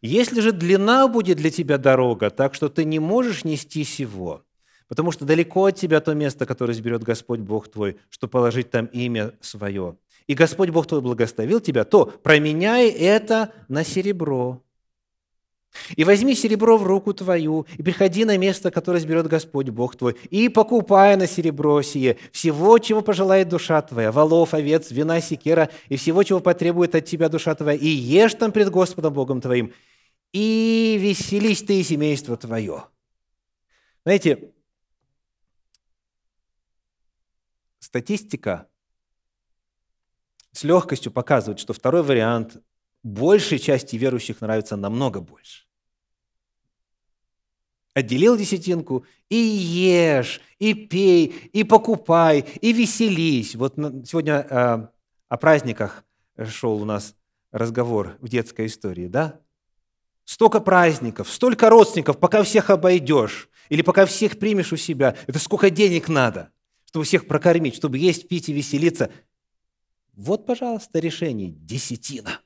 «Если 0.02 0.40
же 0.40 0.50
длина 0.50 1.06
будет 1.06 1.36
для 1.36 1.52
тебя 1.52 1.78
дорога, 1.78 2.30
так 2.30 2.54
что 2.54 2.68
ты 2.68 2.84
не 2.84 2.98
можешь 2.98 3.44
нести 3.44 3.84
сего, 3.84 4.44
потому 4.88 5.12
что 5.12 5.24
далеко 5.24 5.66
от 5.66 5.76
тебя 5.76 6.00
то 6.00 6.14
место, 6.14 6.46
которое 6.46 6.72
изберет 6.72 7.02
Господь 7.02 7.40
Бог 7.40 7.68
твой, 7.68 7.96
что 8.10 8.28
положить 8.28 8.70
там 8.70 8.86
имя 8.86 9.32
свое, 9.40 9.96
и 10.26 10.34
Господь 10.34 10.70
Бог 10.70 10.86
твой 10.86 11.00
благословил 11.00 11.60
тебя, 11.60 11.84
то 11.84 12.06
променяй 12.06 12.88
это 12.88 13.52
на 13.68 13.84
серебро. 13.84 14.62
И 15.94 16.04
возьми 16.04 16.34
серебро 16.34 16.78
в 16.78 16.84
руку 16.84 17.12
твою, 17.12 17.66
и 17.76 17.82
приходи 17.82 18.24
на 18.24 18.38
место, 18.38 18.70
которое 18.70 18.98
изберет 18.98 19.26
Господь 19.26 19.68
Бог 19.68 19.94
твой, 19.94 20.16
и 20.30 20.48
покупай 20.48 21.16
на 21.16 21.26
серебро 21.26 21.82
сие 21.82 22.16
всего, 22.32 22.78
чего 22.78 23.02
пожелает 23.02 23.48
душа 23.48 23.82
твоя, 23.82 24.10
волов, 24.10 24.54
овец, 24.54 24.90
вина, 24.90 25.20
секера, 25.20 25.68
и 25.88 25.96
всего, 25.96 26.22
чего 26.22 26.40
потребует 26.40 26.94
от 26.94 27.04
тебя 27.04 27.28
душа 27.28 27.54
твоя, 27.54 27.76
и 27.76 27.86
ешь 27.86 28.34
там 28.34 28.52
пред 28.52 28.70
Господом 28.70 29.12
Богом 29.12 29.40
твоим, 29.40 29.72
и 30.32 30.96
веселись 30.98 31.62
ты 31.62 31.80
и 31.80 31.84
семейство 31.84 32.36
твое». 32.36 32.84
Знаете, 34.04 34.52
статистика 37.96 38.68
с 40.52 40.64
легкостью 40.64 41.10
показывает, 41.12 41.58
что 41.58 41.72
второй 41.72 42.02
вариант 42.02 42.58
большей 43.02 43.58
части 43.58 43.96
верующих 43.96 44.42
нравится 44.42 44.76
намного 44.76 45.20
больше. 45.20 45.64
Отделил 47.94 48.36
десятинку 48.36 49.06
и 49.30 49.36
ешь, 49.36 50.42
и 50.58 50.74
пей, 50.74 51.28
и 51.54 51.64
покупай, 51.64 52.44
и 52.60 52.74
веселись. 52.74 53.54
Вот 53.54 53.76
сегодня 53.76 54.46
э, 54.50 54.88
о 55.28 55.36
праздниках 55.38 56.04
шел 56.46 56.74
у 56.82 56.84
нас 56.84 57.14
разговор 57.50 58.18
в 58.20 58.28
детской 58.28 58.66
истории, 58.66 59.06
да? 59.06 59.40
Столько 60.26 60.60
праздников, 60.60 61.30
столько 61.30 61.70
родственников, 61.70 62.18
пока 62.18 62.42
всех 62.42 62.68
обойдешь, 62.68 63.48
или 63.70 63.80
пока 63.80 64.04
всех 64.04 64.38
примешь 64.38 64.72
у 64.74 64.76
себя. 64.76 65.16
Это 65.26 65.38
сколько 65.38 65.70
денег 65.70 66.08
надо, 66.08 66.52
чтобы 66.96 67.04
всех 67.04 67.28
прокормить, 67.28 67.76
чтобы 67.76 67.98
есть, 67.98 68.26
пить 68.26 68.48
и 68.48 68.54
веселиться– 68.54 69.12
вот, 70.14 70.46
пожалуйста, 70.46 70.98
решение– 70.98 71.50
десятина. 71.50 72.40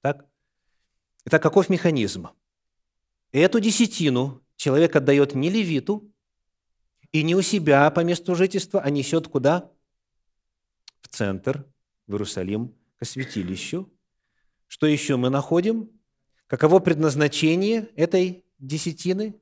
Так? 0.00 0.24
Итак, 1.24 1.42
каков 1.42 1.68
механизм? 1.68 2.28
Эту 3.32 3.58
десятину 3.58 4.44
человек 4.54 4.94
отдает 4.94 5.34
не 5.34 5.50
левиту 5.50 6.08
и 7.10 7.24
не 7.24 7.34
у 7.34 7.42
себя 7.42 7.90
по 7.90 8.00
месту 8.04 8.36
жительства, 8.36 8.80
а 8.80 8.90
несет 8.90 9.26
куда? 9.26 9.72
В 11.00 11.08
центр, 11.08 11.66
в 12.06 12.12
Иерусалим, 12.12 12.72
к 12.96 13.04
святилищу. 13.04 13.92
Что 14.68 14.86
еще 14.86 15.16
мы 15.16 15.30
находим? 15.30 15.90
Каково 16.46 16.78
предназначение 16.78 17.88
этой 17.96 18.44
десятины? 18.60 19.34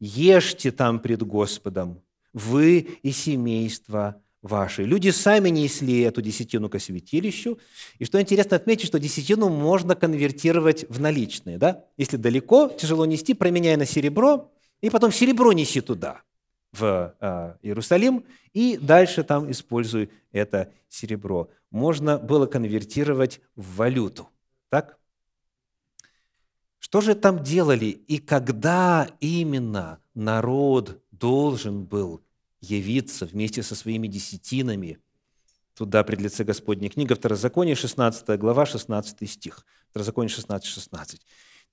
Ешьте 0.00 0.72
там 0.72 0.98
пред 0.98 1.22
Господом, 1.22 2.02
вы 2.34 2.80
и 3.02 3.12
семейство 3.12 4.20
вашей. 4.42 4.84
Люди 4.84 5.08
сами 5.08 5.48
несли 5.48 6.00
эту 6.00 6.20
десятину 6.20 6.68
к 6.68 6.78
святилищу. 6.78 7.58
И 7.98 8.04
что 8.04 8.20
интересно 8.20 8.56
отметить, 8.56 8.86
что 8.86 8.98
десятину 8.98 9.48
можно 9.48 9.94
конвертировать 9.94 10.84
в 10.90 11.00
наличные. 11.00 11.56
Да? 11.56 11.84
Если 11.96 12.18
далеко, 12.18 12.68
тяжело 12.68 13.06
нести, 13.06 13.32
променяя 13.32 13.78
на 13.78 13.86
серебро, 13.86 14.52
и 14.82 14.90
потом 14.90 15.10
серебро 15.12 15.52
неси 15.52 15.80
туда, 15.80 16.22
в 16.72 17.14
э, 17.20 17.56
Иерусалим, 17.62 18.24
и 18.52 18.76
дальше 18.76 19.22
там 19.24 19.50
используй 19.50 20.10
это 20.30 20.70
серебро. 20.88 21.48
Можно 21.70 22.18
было 22.18 22.46
конвертировать 22.46 23.40
в 23.56 23.76
валюту. 23.76 24.28
Так? 24.68 24.98
Что 26.78 27.00
же 27.00 27.14
там 27.14 27.42
делали 27.42 27.86
и 27.86 28.18
когда 28.18 29.08
именно 29.20 30.00
народ 30.14 31.00
должен 31.10 31.84
был 31.84 32.23
явиться 32.70 33.26
вместе 33.26 33.62
со 33.62 33.74
своими 33.74 34.08
десятинами 34.08 34.98
туда 35.74 36.02
пред 36.04 36.20
лице 36.20 36.44
Господне. 36.44 36.88
Книга 36.88 37.14
Второзакония, 37.14 37.74
16 37.74 38.38
глава, 38.38 38.66
16 38.66 39.30
стих. 39.30 39.66
Второзаконие 39.90 40.30
16, 40.30 40.66
16. 40.66 41.20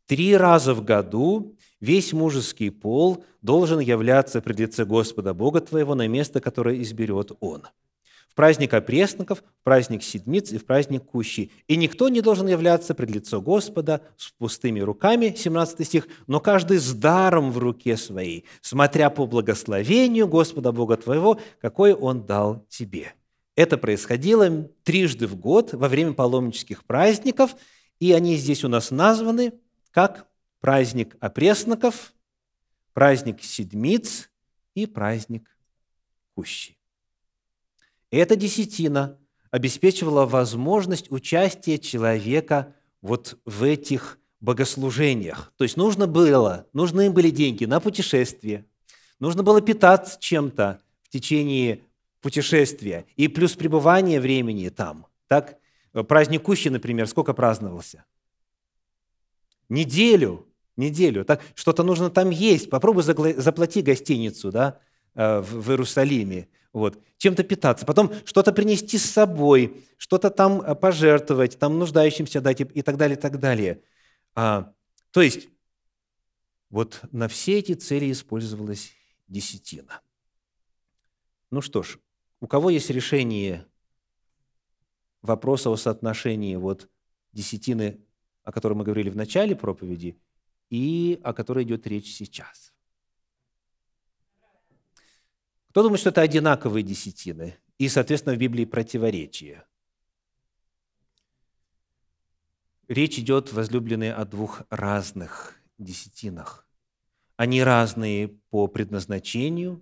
«Три 0.05 0.35
раза 0.35 0.73
в 0.73 0.83
году 0.83 1.55
весь 1.79 2.11
мужеский 2.11 2.71
пол 2.71 3.23
должен 3.41 3.79
являться 3.79 4.41
пред 4.41 4.59
лице 4.59 4.85
Господа 4.85 5.33
Бога 5.33 5.61
твоего 5.61 5.95
на 5.95 6.07
место, 6.07 6.41
которое 6.41 6.81
изберет 6.81 7.31
Он» 7.39 7.63
в 8.31 8.33
праздник 8.33 8.73
опресноков, 8.73 9.39
в 9.59 9.63
праздник 9.65 10.03
седмиц 10.03 10.53
и 10.53 10.57
в 10.57 10.65
праздник 10.65 11.03
кущи. 11.03 11.51
И 11.67 11.75
никто 11.75 12.07
не 12.07 12.21
должен 12.21 12.47
являться 12.47 12.95
пред 12.95 13.11
лицо 13.11 13.41
Господа 13.41 14.01
с 14.15 14.31
пустыми 14.31 14.79
руками, 14.79 15.35
17 15.37 15.85
стих, 15.85 16.07
но 16.27 16.39
каждый 16.39 16.77
с 16.77 16.93
даром 16.93 17.51
в 17.51 17.57
руке 17.57 17.97
своей, 17.97 18.45
смотря 18.61 19.09
по 19.09 19.25
благословению 19.25 20.29
Господа 20.29 20.71
Бога 20.71 20.95
твоего, 20.95 21.41
какой 21.59 21.93
Он 21.93 22.25
дал 22.25 22.65
тебе». 22.69 23.13
Это 23.57 23.77
происходило 23.77 24.49
трижды 24.83 25.27
в 25.27 25.35
год 25.35 25.73
во 25.73 25.89
время 25.89 26.13
паломнических 26.13 26.85
праздников, 26.85 27.57
и 27.99 28.13
они 28.13 28.37
здесь 28.37 28.63
у 28.63 28.69
нас 28.69 28.91
названы 28.91 29.51
как 29.91 30.25
праздник 30.61 31.17
опресноков, 31.19 32.13
праздник 32.93 33.43
седмиц 33.43 34.29
и 34.73 34.85
праздник 34.85 35.53
кущи. 36.33 36.77
Эта 38.11 38.35
десятина 38.35 39.17
обеспечивала 39.49 40.25
возможность 40.25 41.11
участия 41.11 41.77
человека 41.77 42.75
вот 43.01 43.39
в 43.45 43.63
этих 43.63 44.19
богослужениях. 44.41 45.53
То 45.57 45.63
есть 45.63 45.77
нужно 45.77 46.07
было, 46.07 46.67
нужны 46.73 47.09
были 47.09 47.29
деньги 47.29 47.65
на 47.65 47.79
путешествие, 47.79 48.65
нужно 49.19 49.43
было 49.43 49.61
питаться 49.61 50.19
чем-то 50.19 50.81
в 51.03 51.09
течение 51.09 51.83
путешествия 52.21 53.05
и 53.15 53.27
плюс 53.27 53.53
пребывание 53.53 54.19
времени 54.19 54.69
там. 54.69 55.07
Так, 55.27 55.57
праздник 56.07 56.43
Кущи, 56.43 56.69
например, 56.69 57.07
сколько 57.07 57.33
праздновался? 57.33 58.03
Неделю, 59.69 60.47
неделю. 60.75 61.23
Так, 61.23 61.41
что-то 61.55 61.83
нужно 61.83 62.09
там 62.09 62.29
есть. 62.29 62.69
Попробуй 62.69 63.03
заплати 63.03 63.81
гостиницу 63.81 64.51
да, 64.51 64.79
э, 64.79 64.90
в 65.13 65.69
Иерусалиме 65.69 66.47
вот, 66.73 67.01
чем-то 67.17 67.43
питаться, 67.43 67.85
потом 67.85 68.13
что-то 68.25 68.53
принести 68.53 68.97
с 68.97 69.05
собой, 69.05 69.85
что-то 69.97 70.29
там 70.29 70.61
э, 70.61 70.73
пожертвовать, 70.73 71.59
там 71.59 71.77
нуждающимся 71.77 72.41
дать 72.41 72.61
и 72.61 72.81
так 72.81 72.97
далее, 72.97 73.17
и 73.17 73.21
так 73.21 73.39
далее. 73.39 73.83
А, 74.35 74.73
то 75.11 75.21
есть 75.21 75.49
вот 76.69 77.01
на 77.11 77.27
все 77.27 77.59
эти 77.59 77.73
цели 77.73 78.11
использовалась 78.11 78.93
десятина. 79.27 80.01
Ну 81.49 81.61
что 81.61 81.83
ж, 81.83 81.99
у 82.39 82.47
кого 82.47 82.69
есть 82.69 82.89
решение 82.89 83.67
вопроса 85.21 85.69
о 85.69 85.75
соотношении 85.75 86.55
вот 86.55 86.89
десятины, 87.33 87.99
о 88.43 88.53
которой 88.53 88.73
мы 88.73 88.85
говорили 88.85 89.09
в 89.09 89.17
начале 89.17 89.55
проповеди, 89.55 90.17
и 90.69 91.19
о 91.23 91.33
которой 91.33 91.65
идет 91.65 91.85
речь 91.85 92.15
сейчас? 92.15 92.70
Кто 95.71 95.83
думает, 95.83 96.01
что 96.01 96.09
это 96.09 96.19
одинаковые 96.19 96.83
десятины? 96.83 97.55
И, 97.77 97.87
соответственно, 97.87 98.35
в 98.35 98.37
Библии 98.37 98.65
противоречие. 98.65 99.63
Речь 102.89 103.17
идет, 103.17 103.53
возлюбленные, 103.53 104.13
о 104.13 104.25
двух 104.25 104.63
разных 104.69 105.55
десятинах. 105.77 106.67
Они 107.37 107.63
разные 107.63 108.27
по 108.27 108.67
предназначению, 108.67 109.81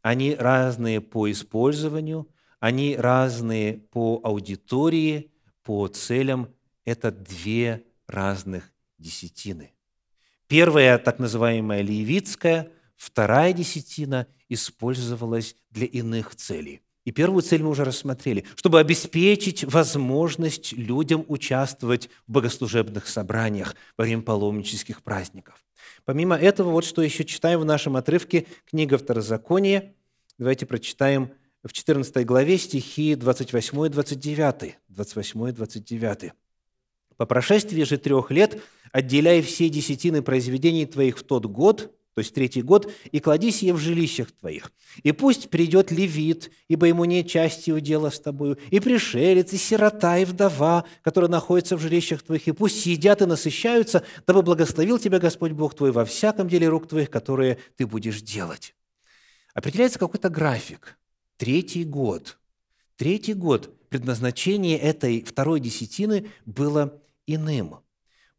они 0.00 0.34
разные 0.34 1.02
по 1.02 1.30
использованию, 1.30 2.26
они 2.58 2.96
разные 2.96 3.76
по 3.76 4.22
аудитории, 4.24 5.30
по 5.62 5.88
целям. 5.88 6.48
Это 6.86 7.12
две 7.12 7.84
разных 8.06 8.72
десятины. 8.96 9.74
Первая, 10.46 10.96
так 10.96 11.18
называемая 11.18 11.82
левитская, 11.82 12.72
вторая 12.98 13.54
десятина– 13.54 14.26
использовалась 14.48 15.56
для 15.70 15.86
иных 15.86 16.34
целей. 16.34 16.80
И 17.04 17.10
первую 17.10 17.42
цель 17.42 17.62
мы 17.62 17.70
уже 17.70 17.84
рассмотрели, 17.84 18.44
чтобы 18.54 18.80
обеспечить 18.80 19.64
возможность 19.64 20.72
людям 20.72 21.24
участвовать 21.28 22.10
в 22.26 22.32
богослужебных 22.32 23.06
собраниях 23.06 23.76
во 23.96 24.04
время 24.04 24.22
паломнических 24.22 25.02
праздников. 25.02 25.54
Помимо 26.04 26.36
этого, 26.36 26.70
вот 26.70 26.84
что 26.84 27.00
еще 27.00 27.24
читаем 27.24 27.60
в 27.60 27.64
нашем 27.64 27.96
отрывке 27.96 28.46
книга 28.66 28.98
Второзакония. 28.98 29.94
Давайте 30.36 30.66
прочитаем 30.66 31.30
в 31.64 31.72
14 31.72 32.26
главе 32.26 32.58
стихи 32.58 33.14
28 33.14 33.86
и 33.86 33.88
29. 33.88 34.78
28 34.88 35.48
и 35.48 35.52
29. 35.52 36.32
«По 37.16 37.26
прошествии 37.26 37.82
же 37.84 37.96
трех 37.96 38.30
лет 38.30 38.60
отделяй 38.92 39.40
все 39.40 39.70
десятины 39.70 40.20
произведений 40.20 40.84
твоих 40.84 41.18
в 41.18 41.22
тот 41.22 41.46
год, 41.46 41.97
то 42.18 42.20
есть 42.20 42.34
третий 42.34 42.62
год, 42.62 42.90
и 43.12 43.20
клади 43.20 43.52
сие 43.52 43.72
в 43.72 43.78
жилищах 43.78 44.32
твоих. 44.32 44.72
И 45.04 45.12
пусть 45.12 45.50
придет 45.50 45.92
левит, 45.92 46.50
ибо 46.66 46.86
ему 46.86 47.04
не 47.04 47.24
части 47.24 47.70
удела 47.70 48.10
с 48.10 48.18
тобою, 48.18 48.58
и 48.72 48.80
пришелец, 48.80 49.52
и 49.52 49.56
сирота, 49.56 50.18
и 50.18 50.24
вдова, 50.24 50.84
которые 51.02 51.30
находятся 51.30 51.76
в 51.76 51.80
жилищах 51.80 52.22
твоих, 52.22 52.48
и 52.48 52.50
пусть 52.50 52.84
едят 52.86 53.22
и 53.22 53.26
насыщаются, 53.26 54.02
дабы 54.26 54.42
благословил 54.42 54.98
тебя 54.98 55.20
Господь 55.20 55.52
Бог 55.52 55.76
твой 55.76 55.92
во 55.92 56.04
всяком 56.04 56.48
деле 56.48 56.68
рук 56.68 56.88
твоих, 56.88 57.08
которые 57.08 57.58
ты 57.76 57.86
будешь 57.86 58.20
делать». 58.20 58.74
Определяется 59.54 60.00
какой-то 60.00 60.28
график. 60.28 60.98
Третий 61.36 61.84
год. 61.84 62.36
Третий 62.96 63.34
год 63.34 63.72
предназначение 63.90 64.76
этой 64.76 65.22
второй 65.22 65.60
десятины 65.60 66.26
было 66.46 67.00
иным. 67.28 67.76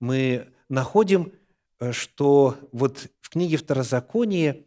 Мы 0.01 0.49
находим 0.67 1.31
что 1.91 2.57
вот 2.71 3.07
в 3.21 3.29
книге 3.29 3.57
Второзакония 3.57 4.65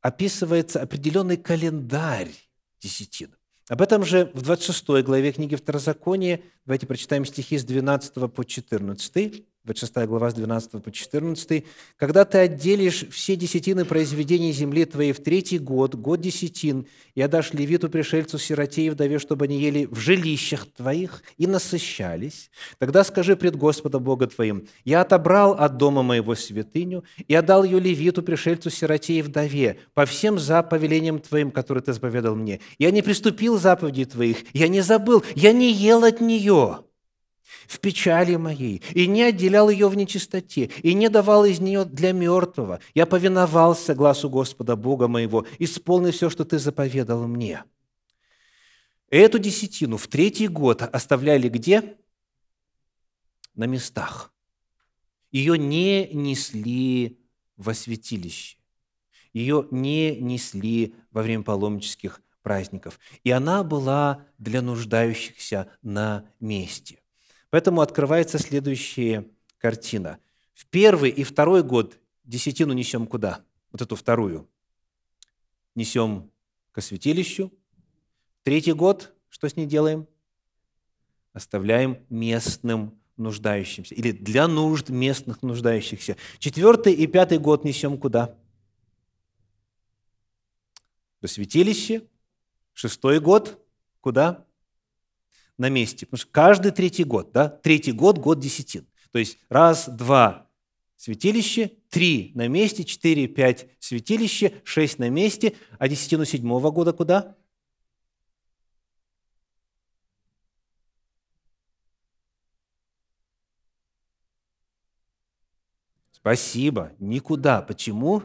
описывается 0.00 0.80
определенный 0.82 1.36
календарь 1.36 2.32
десятин. 2.80 3.34
Об 3.68 3.80
этом 3.80 4.04
же 4.04 4.30
в 4.34 4.42
26 4.42 5.04
главе 5.04 5.32
книги 5.32 5.54
Второзакония, 5.54 6.42
давайте 6.66 6.86
прочитаем 6.86 7.24
стихи 7.24 7.58
с 7.58 7.64
12 7.64 8.32
по 8.32 8.44
14. 8.44 9.46
26 9.64 10.08
глава 10.08 10.30
с 10.30 10.34
12 10.34 10.82
по 10.82 10.90
14. 10.90 11.64
«Когда 11.96 12.24
ты 12.24 12.38
отделишь 12.38 13.06
все 13.10 13.36
десятины 13.36 13.84
произведений 13.84 14.50
земли 14.50 14.84
твоей 14.84 15.12
в 15.12 15.22
третий 15.22 15.60
год, 15.60 15.94
год 15.94 16.20
десятин, 16.20 16.86
и 17.14 17.22
отдашь 17.22 17.52
левиту, 17.52 17.88
пришельцу, 17.88 18.38
сироте 18.38 18.82
и 18.82 18.90
вдове, 18.90 19.20
чтобы 19.20 19.44
они 19.44 19.60
ели 19.60 19.86
в 19.86 20.00
жилищах 20.00 20.66
твоих 20.66 21.22
и 21.38 21.46
насыщались, 21.46 22.50
тогда 22.78 23.04
скажи 23.04 23.36
пред 23.36 23.54
Господа 23.54 24.00
Бога 24.00 24.26
твоим, 24.26 24.66
я 24.84 25.02
отобрал 25.02 25.52
от 25.52 25.76
дома 25.76 26.02
моего 26.02 26.34
святыню 26.34 27.04
и 27.28 27.34
отдал 27.34 27.62
ее 27.62 27.78
левиту, 27.78 28.24
пришельцу, 28.24 28.68
сироте 28.68 29.14
и 29.14 29.22
вдове, 29.22 29.78
по 29.94 30.06
всем 30.06 30.40
заповелениям 30.40 31.20
твоим, 31.20 31.52
которые 31.52 31.84
ты 31.84 31.92
заповедал 31.92 32.34
мне. 32.34 32.58
Я 32.78 32.90
не 32.90 33.02
приступил 33.02 33.60
заповедей 33.60 34.06
твоих, 34.06 34.38
я 34.54 34.66
не 34.66 34.80
забыл, 34.80 35.22
я 35.36 35.52
не 35.52 35.72
ел 35.72 36.02
от 36.02 36.20
нее» 36.20 36.80
в 37.66 37.78
печали 37.80 38.36
моей, 38.36 38.82
и 38.92 39.06
не 39.06 39.22
отделял 39.22 39.70
ее 39.70 39.88
в 39.88 39.96
нечистоте, 39.96 40.70
и 40.82 40.94
не 40.94 41.08
давал 41.08 41.44
из 41.44 41.60
нее 41.60 41.84
для 41.84 42.12
мертвого. 42.12 42.80
Я 42.94 43.06
повиновался 43.06 43.94
глазу 43.94 44.30
Господа 44.30 44.76
Бога 44.76 45.08
моего, 45.08 45.46
исполнил 45.58 46.12
все, 46.12 46.30
что 46.30 46.44
Ты 46.44 46.58
заповедал 46.58 47.26
мне». 47.26 47.64
Эту 49.12 49.38
десятину 49.38 49.98
в 49.98 50.08
третий 50.08 50.48
год 50.48 50.80
оставляли 50.80 51.50
где? 51.50 51.98
На 53.54 53.64
местах. 53.64 54.32
Ее 55.30 55.58
не 55.58 56.08
несли 56.14 57.20
во 57.58 57.74
святилище. 57.74 58.56
Ее 59.34 59.68
не 59.70 60.16
несли 60.16 60.94
во 61.10 61.22
время 61.22 61.42
паломнических 61.42 62.22
праздников. 62.42 62.98
И 63.22 63.30
она 63.30 63.62
была 63.62 64.24
для 64.38 64.62
нуждающихся 64.62 65.70
на 65.82 66.24
месте. 66.40 67.01
Поэтому 67.52 67.82
открывается 67.82 68.38
следующая 68.38 69.28
картина. 69.58 70.18
В 70.54 70.64
первый 70.64 71.10
и 71.10 71.22
второй 71.22 71.62
год 71.62 71.98
десятину 72.24 72.72
несем 72.72 73.06
куда? 73.06 73.44
Вот 73.70 73.82
эту 73.82 73.94
вторую. 73.94 74.48
Несем 75.74 76.30
к 76.70 76.80
святилищу. 76.80 77.52
Третий 78.42 78.72
год, 78.72 79.14
что 79.28 79.50
с 79.50 79.56
ней 79.56 79.66
делаем? 79.66 80.08
Оставляем 81.34 81.98
местным 82.08 82.98
нуждающимся 83.18 83.94
или 83.96 84.12
для 84.12 84.48
нужд 84.48 84.88
местных 84.88 85.42
нуждающихся. 85.42 86.16
Четвертый 86.38 86.94
и 86.94 87.06
пятый 87.06 87.36
год 87.36 87.64
несем 87.64 87.98
куда? 87.98 88.34
До 91.20 91.28
святилища. 91.28 92.00
Шестой 92.72 93.20
год 93.20 93.62
куда? 94.00 94.46
На 95.58 95.68
месте. 95.68 96.06
Потому 96.06 96.18
что 96.18 96.32
каждый 96.32 96.72
третий 96.72 97.04
год, 97.04 97.32
да? 97.32 97.48
Третий 97.48 97.92
год– 97.92 98.18
год 98.18 98.40
десятин. 98.40 98.86
То 99.10 99.18
есть 99.18 99.38
раз, 99.48 99.88
два– 99.88 100.50
святилище, 100.96 101.72
три 101.88 102.32
на 102.34 102.48
месте, 102.48 102.84
четыре, 102.84 103.28
пять– 103.28 103.68
святилище, 103.78 104.60
шесть 104.64 104.98
на 104.98 105.10
месте, 105.10 105.54
а 105.78 105.88
десятину 105.88 106.24
седьмого 106.24 106.70
года 106.70 106.92
куда? 106.92 107.36
Спасибо. 116.22 116.92
Никуда. 117.00 117.62
Почему? 117.62 118.22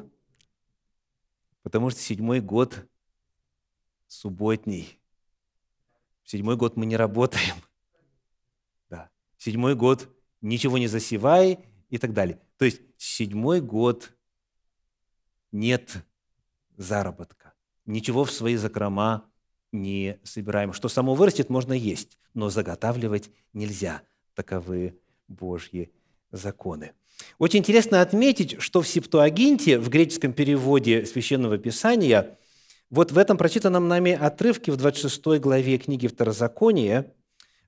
Потому 1.63 1.89
что 1.89 1.99
седьмой 1.99 2.41
год 2.41 2.87
субботний. 4.05 4.99
Седьмой 6.27 6.57
год 6.57 6.75
мы 6.75 6.85
не 6.85 6.97
работаем. 6.97 7.55
Да. 8.89 9.09
Седьмой 9.37 9.75
год 9.75 10.09
ничего 10.41 10.77
не 10.77 10.87
засевай 10.87 11.59
и 11.89 11.97
так 11.97 12.13
далее. 12.13 12.41
То 12.57 12.65
есть 12.65 12.81
седьмой 12.97 13.61
год 13.61 14.11
нет 15.53 16.05
заработка. 16.75 17.53
Ничего 17.85 18.25
в 18.25 18.31
свои 18.31 18.57
закрома 18.57 19.23
не 19.71 20.19
собираем. 20.23 20.73
Что 20.73 20.89
само 20.89 21.15
вырастет, 21.15 21.49
можно 21.49 21.71
есть, 21.71 22.17
но 22.33 22.49
заготавливать 22.49 23.29
нельзя. 23.53 24.01
Таковы 24.35 24.99
Божьи 25.29 25.93
законы. 26.31 26.91
Очень 27.37 27.59
интересно 27.59 28.01
отметить, 28.01 28.61
что 28.61 28.81
в 28.81 28.87
Септуагинте, 28.87 29.79
в 29.79 29.87
греческом 29.89 30.33
переводе 30.33 31.05
Священного 31.05 31.57
Писания, 31.57 32.37
вот 32.89 33.11
в 33.11 33.17
этом 33.17 33.37
прочитанном 33.37 33.87
нами 33.87 34.13
отрывке 34.13 34.71
в 34.71 34.77
26 34.77 35.39
главе 35.39 35.77
книги 35.77 36.07
Второзакония, 36.07 37.13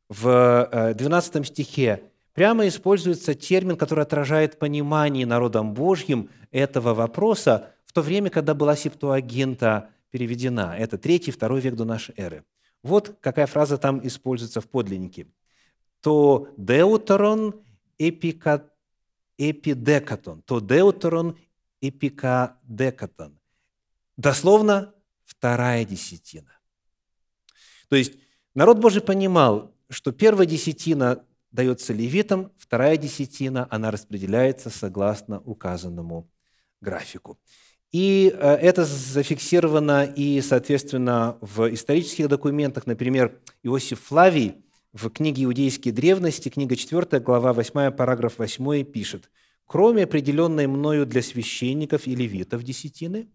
в 0.08 0.94
12 0.96 1.36
э, 1.36 1.44
стихе, 1.44 2.04
прямо 2.34 2.68
используется 2.68 3.36
термин, 3.36 3.76
который 3.76 4.04
отражает 4.04 4.58
понимание 4.58 5.26
народом 5.26 5.74
Божьим 5.74 6.30
этого 6.52 6.94
вопроса 6.94 7.74
в 7.86 7.92
то 7.92 8.02
время, 8.02 8.30
когда 8.30 8.54
была 8.54 8.76
Септуагинта 8.76 9.90
переведена. 10.10 10.76
Это 10.78 10.96
3-2 10.96 11.60
век 11.60 11.76
до 11.76 11.86
нашей 11.86 12.16
эры. 12.16 12.44
Вот 12.82 13.18
какая 13.20 13.46
фраза 13.46 13.78
там 13.78 14.00
используется 14.06 14.62
в 14.62 14.68
подлиннике. 14.68 15.28
«То 16.02 16.48
деутерон 16.56 17.62
эпикат 17.98 18.72
эпидекатон, 19.38 20.42
то 20.44 20.60
деутерон 20.60 21.38
эпикадекатон. 21.82 23.38
Дословно 24.18 24.94
вторая 25.40 25.86
десятина. 25.86 26.52
То 27.88 27.96
есть 27.96 28.14
народ 28.54 28.80
Божий 28.80 29.02
понимал, 29.02 29.74
что 29.90 30.12
первая 30.12 30.46
десятина 30.46 31.26
дается 31.52 31.94
левитам, 31.94 32.52
вторая 32.58 32.98
десятина, 32.98 33.66
она 33.72 33.90
распределяется 33.90 34.70
согласно 34.70 35.40
указанному 35.40 36.30
графику. 36.82 37.40
И 37.92 38.32
э, 38.36 38.54
это 38.56 38.84
зафиксировано 38.84 40.04
и, 40.04 40.42
соответственно, 40.42 41.38
в 41.42 41.74
исторических 41.74 42.28
документах. 42.28 42.86
Например, 42.86 43.40
Иосиф 43.64 44.02
Флавий– 44.02 44.58
в 44.92 45.10
книге 45.12 45.44
«Иудейские 45.44 45.94
древности», 45.94 46.50
книга 46.50 46.76
4, 46.76 47.22
глава 47.22 47.54
8, 47.54 47.92
параграф 47.92 48.40
8 48.40 48.84
пишет, 48.84 49.30
«Кроме 49.66 50.04
определенной 50.04 50.66
мною 50.66 51.06
для 51.06 51.22
священников 51.22 52.08
и 52.08 52.16
левитов 52.16 52.64
десятины, 52.64 53.30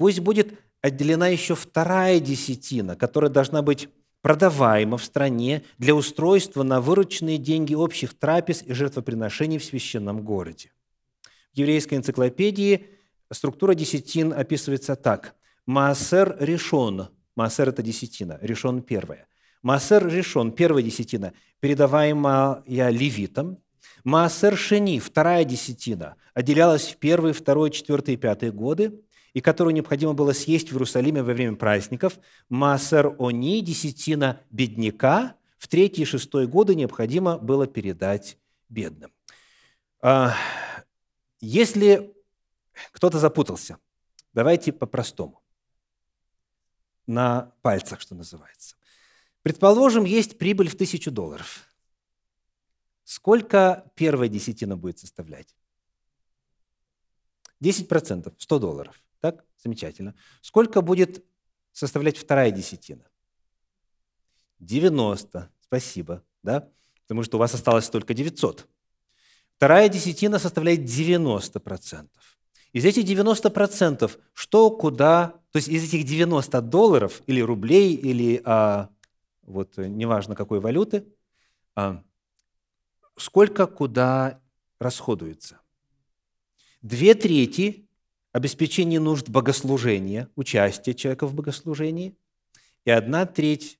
пусть 0.00 0.20
будет 0.20 0.54
отделена 0.80 1.28
еще 1.28 1.54
вторая 1.54 2.20
десятина, 2.20 2.96
которая 2.96 3.30
должна 3.30 3.60
быть 3.60 3.90
продаваема 4.22 4.96
в 4.96 5.04
стране 5.04 5.62
для 5.76 5.94
устройства 5.94 6.62
на 6.62 6.80
вырученные 6.80 7.36
деньги 7.36 7.74
общих 7.74 8.18
трапез 8.18 8.62
и 8.62 8.72
жертвоприношений 8.72 9.58
в 9.58 9.64
священном 9.64 10.22
городе». 10.24 10.72
В 11.52 11.58
еврейской 11.58 11.96
энциклопедии 11.96 12.86
структура 13.30 13.74
десятин 13.74 14.32
описывается 14.32 14.96
так. 14.96 15.34
Маасер 15.66 16.34
решен. 16.40 17.08
Маасер– 17.36 17.68
это 17.70 17.82
десятина. 17.82 18.38
Решен– 18.40 18.80
первая. 18.92 19.26
Маасер 19.60 20.08
решен, 20.08 20.52
первая 20.52 20.82
десятина, 20.82 21.34
передаваемая 21.60 22.62
левитам. 22.66 23.58
Маасер 24.04 24.56
шени, 24.56 24.98
вторая 24.98 25.44
десятина, 25.44 26.16
отделялась 26.32 26.88
в 26.88 26.96
первые, 26.96 27.34
второй, 27.34 27.70
четвертый 27.70 28.14
и 28.14 28.16
пятый 28.16 28.50
годы, 28.50 29.02
и 29.32 29.40
которую 29.40 29.74
необходимо 29.74 30.12
было 30.12 30.32
съесть 30.32 30.70
в 30.70 30.74
Иерусалиме 30.74 31.22
во 31.22 31.32
время 31.32 31.56
праздников. 31.56 32.18
Маасер 32.48 33.14
они, 33.18 33.60
десятина 33.62 34.40
бедняка, 34.50 35.36
в 35.58 35.68
третий 35.68 36.02
и 36.02 36.06
шестой 36.06 36.46
годы 36.46 36.74
необходимо 36.74 37.38
было 37.38 37.66
передать 37.66 38.38
бедным. 38.68 39.12
А, 40.00 40.34
если 41.40 42.14
кто-то 42.92 43.18
запутался, 43.18 43.78
давайте 44.32 44.72
по-простому, 44.72 45.42
на 47.06 47.52
пальцах, 47.62 48.00
что 48.00 48.14
называется. 48.14 48.76
Предположим, 49.42 50.04
есть 50.04 50.38
прибыль 50.38 50.68
в 50.68 50.76
тысячу 50.76 51.10
долларов. 51.10 51.66
Сколько 53.04 53.90
первая 53.96 54.28
десятина 54.28 54.76
будет 54.76 54.98
составлять? 54.98 55.54
10%, 57.60 58.32
100 58.38 58.58
долларов. 58.58 59.02
Так? 59.20 59.44
Замечательно. 59.62 60.14
Сколько 60.40 60.80
будет 60.80 61.24
составлять 61.72 62.16
вторая 62.16 62.50
десятина? 62.50 63.04
90. 64.58 65.50
Спасибо. 65.60 66.22
Да? 66.42 66.68
Потому 67.02 67.22
что 67.22 67.36
у 67.36 67.40
вас 67.40 67.54
осталось 67.54 67.88
только 67.88 68.14
900. 68.14 68.66
Вторая 69.56 69.88
десятина 69.88 70.38
составляет 70.38 70.80
90%. 70.80 72.08
Из 72.72 72.84
этих 72.84 73.04
90% 73.04 74.10
что, 74.32 74.70
куда, 74.70 75.34
то 75.50 75.56
есть 75.56 75.68
из 75.68 75.84
этих 75.84 76.04
90 76.04 76.62
долларов 76.62 77.20
или 77.26 77.40
рублей, 77.40 77.94
или 77.94 78.40
а, 78.44 78.88
вот 79.42 79.76
э, 79.78 79.88
неважно 79.88 80.36
какой 80.36 80.60
валюты, 80.60 81.04
а, 81.74 82.02
сколько 83.16 83.66
куда 83.66 84.40
расходуется. 84.78 85.60
Две 86.80 87.14
трети– 87.14 87.86
обеспечение 88.32 89.00
нужд 89.00 89.28
богослужения, 89.28 90.28
участие 90.36 90.94
человека 90.94 91.26
в 91.26 91.34
богослужении, 91.34 92.16
и 92.84 92.90
одна 92.90 93.26
треть 93.26 93.78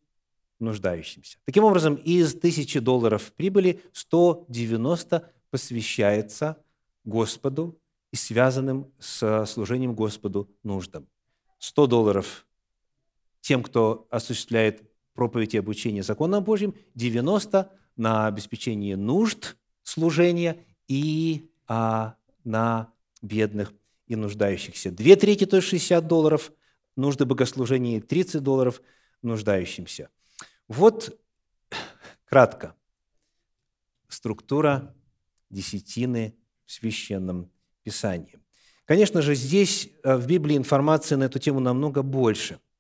нуждающимся. 0.59 1.39
Таким 1.45 1.65
образом, 1.65 1.95
из 1.95 2.35
тысячи 2.35 2.79
долларов 2.81 3.33
прибыли 3.33 3.81
190 3.93 5.31
посвящается 5.51 6.63
Господу 7.05 7.79
и 8.13 8.17
связанным 8.17 8.93
с 8.99 9.47
служением 9.47 9.95
Господу 9.95 10.51
нуждам. 10.63 11.07
100 11.59 11.87
долларов 11.87 12.47
тем, 13.41 13.63
кто 13.63 14.07
осуществляет 14.11 14.83
проповедь 15.15 15.55
и 15.55 15.59
обучение 15.59 16.03
законам 16.03 16.45
Божьим, 16.45 16.75
90 16.95 17.71
на 17.97 18.27
обеспечение 18.27 18.97
нужд 18.97 19.57
служения 19.83 20.65
и 20.89 21.51
а, 21.67 22.17
на 22.45 22.93
бедных 23.23 23.73
и 24.11 24.17
нуждающихся. 24.17 24.91
Две 24.91 25.17
трети, 25.17 25.47
то 25.47 25.57
есть 25.57 25.69
60 25.69 26.07
долларов, 26.07 26.53
нужды 26.97 27.25
богослужения, 27.25 27.99
и 27.99 28.01
30 28.01 28.43
долларов 28.43 28.83
нуждающимся. 29.23 30.11
Вот 30.69 31.19
кратко 32.25 32.75
структура 34.09 34.95
десятины 35.49 36.37
в 36.67 36.73
Священном 36.73 37.51
Писании. 37.83 38.39
Конечно 38.85 39.23
же, 39.23 39.35
здесь 39.35 39.89
э, 40.03 40.17
в 40.17 40.27
Библии 40.27 40.57
информации 40.57 41.15
на 41.15 41.25
эту 41.25 41.39
тему 41.39 41.61
намного 41.61 42.03
больше– 42.03 42.59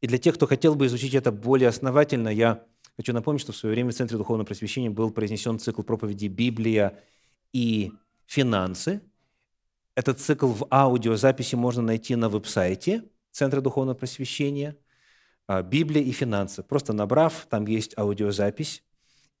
и 0.00 0.06
для 0.06 0.18
тех, 0.18 0.34
кто 0.34 0.46
хотел 0.46 0.74
бы 0.74 0.86
изучить 0.86 1.14
это 1.14 1.30
более 1.30 1.68
основательно, 1.68 2.28
я 2.28 2.64
хочу 2.96 3.12
напомнить, 3.12 3.42
что 3.42 3.52
в 3.52 3.56
свое 3.56 3.74
время 3.74 3.90
в 3.90 3.94
Центре 3.94 4.16
Духовного 4.16 4.46
Просвещения 4.46 4.90
был 4.90 5.10
произнесен 5.10 5.58
цикл 5.58 5.82
проповеди 5.82 6.26
«Библия 6.26 6.98
и 7.52 7.92
финансы». 8.26 9.02
Этот 9.94 10.20
цикл 10.20 10.48
в 10.48 10.66
аудиозаписи 10.70 11.56
можно 11.56 11.82
найти 11.82 12.16
на 12.16 12.28
веб-сайте 12.28 13.04
Центра 13.30 13.60
Духовного 13.60 13.96
Просвещения 13.96 14.76
а, 15.46 15.62
«Библия 15.62 16.02
и 16.02 16.12
финансы». 16.12 16.62
Просто 16.62 16.92
набрав, 16.92 17.46
там 17.50 17.66
есть 17.66 17.96
аудиозапись. 17.98 18.82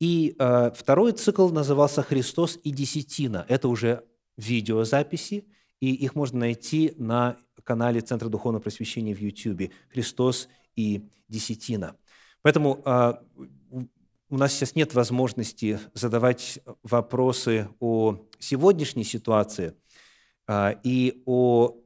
И 0.00 0.34
э, 0.38 0.70
второй 0.74 1.12
цикл 1.12 1.50
назывался 1.50 2.02
«Христос 2.02 2.58
и 2.64 2.70
десятина». 2.70 3.44
Это 3.48 3.68
уже 3.68 4.04
видеозаписи, 4.38 5.46
и 5.78 5.94
их 5.94 6.14
можно 6.14 6.40
найти 6.40 6.94
на 6.96 7.36
канале 7.64 8.00
Центра 8.00 8.28
Духовного 8.28 8.62
Просвещения 8.62 9.14
в 9.14 9.20
YouTube 9.20 9.70
«Христос 9.92 10.48
и 10.74 11.08
десятина. 11.28 11.96
Поэтому 12.42 12.80
а, 12.84 13.22
у 14.30 14.36
нас 14.36 14.52
сейчас 14.52 14.74
нет 14.74 14.94
возможности 14.94 15.78
задавать 15.92 16.60
вопросы 16.82 17.68
о 17.80 18.26
сегодняшней 18.38 19.04
ситуации 19.04 19.68
а, 19.68 19.74
и 20.82 21.22
о 21.26 21.76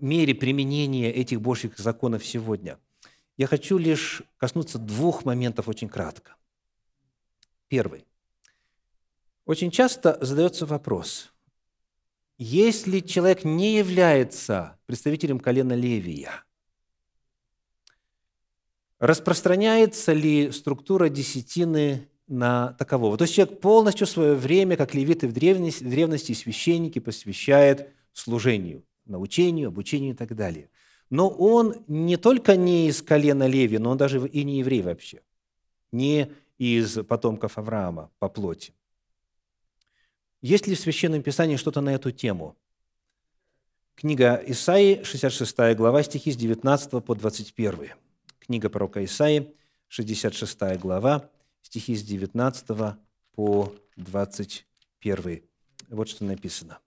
мере 0.00 0.34
применения 0.34 1.12
этих 1.12 1.40
Божьих 1.40 1.78
законов 1.78 2.24
сегодня. 2.24 2.78
Я 3.36 3.46
хочу 3.46 3.78
лишь 3.78 4.22
коснуться 4.36 4.78
двух 4.78 5.24
моментов 5.24 5.68
очень 5.68 5.88
кратко. 5.88 6.36
Первый. 7.68 8.06
Очень 9.44 9.70
часто 9.70 10.18
задается 10.24 10.64
вопрос, 10.64 11.32
если 12.38 13.00
человек 13.00 13.44
не 13.44 13.76
является 13.76 14.78
представителем 14.86 15.38
колена 15.38 15.74
Левия, 15.74 16.44
распространяется 18.98 20.12
ли 20.12 20.50
структура 20.50 21.08
десятины 21.08 22.08
на 22.26 22.72
такового? 22.74 23.18
То 23.18 23.24
есть 23.24 23.34
человек 23.34 23.60
полностью 23.60 24.06
свое 24.06 24.34
время, 24.34 24.76
как 24.76 24.94
левиты 24.94 25.28
в 25.28 25.32
древности, 25.32 25.84
в 25.84 25.90
древности 25.90 26.32
священники, 26.32 26.98
посвящает 27.00 27.92
служению, 28.14 28.84
научению, 29.04 29.68
обучению 29.68 30.14
и 30.14 30.16
так 30.16 30.34
далее. 30.34 30.70
Но 31.10 31.28
он 31.28 31.84
не 31.86 32.16
только 32.16 32.56
не 32.56 32.88
из 32.88 33.02
колена 33.02 33.46
Леви, 33.46 33.78
но 33.78 33.90
он 33.90 33.98
даже 33.98 34.26
и 34.26 34.42
не 34.44 34.60
еврей 34.60 34.80
вообще, 34.80 35.20
не 35.92 36.32
из 36.56 36.94
потомков 37.04 37.58
Авраама 37.58 38.10
по 38.18 38.28
плоти. 38.28 38.72
Есть 40.40 40.66
ли 40.66 40.74
в 40.74 40.80
Священном 40.80 41.22
Писании 41.22 41.56
что-то 41.56 41.80
на 41.80 41.94
эту 41.94 42.10
тему? 42.10 42.56
Книга 43.94 44.42
Исаии, 44.46 45.02
66 45.02 45.76
глава, 45.76 46.02
стихи 46.02 46.32
с 46.32 46.36
19 46.36 47.04
по 47.04 47.14
21. 47.14 47.92
Книга 48.40 48.68
пророка 48.68 49.04
Исаии, 49.04 49.54
66 49.88 50.78
глава, 50.78 51.30
стихи 51.62 51.94
с 51.94 52.02
19 52.02 52.96
по 53.34 53.72
21. 53.96 55.42
Вот 55.88 56.08
что 56.08 56.24
написано. 56.24 56.78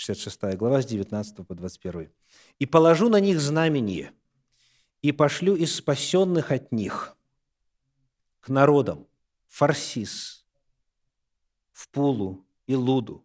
66 0.00 0.56
глава, 0.56 0.80
с 0.80 0.86
19 0.86 1.46
по 1.46 1.54
21. 1.54 2.10
«И 2.58 2.66
положу 2.66 3.08
на 3.10 3.20
них 3.20 3.38
знамение, 3.38 4.12
и 5.02 5.12
пошлю 5.12 5.54
из 5.54 5.74
спасенных 5.74 6.50
от 6.50 6.72
них 6.72 7.16
к 8.40 8.48
народам 8.48 9.06
Фарсис, 9.48 10.46
в 11.72 11.88
Пулу, 11.90 12.46
и 12.66 12.74
Луду, 12.74 13.24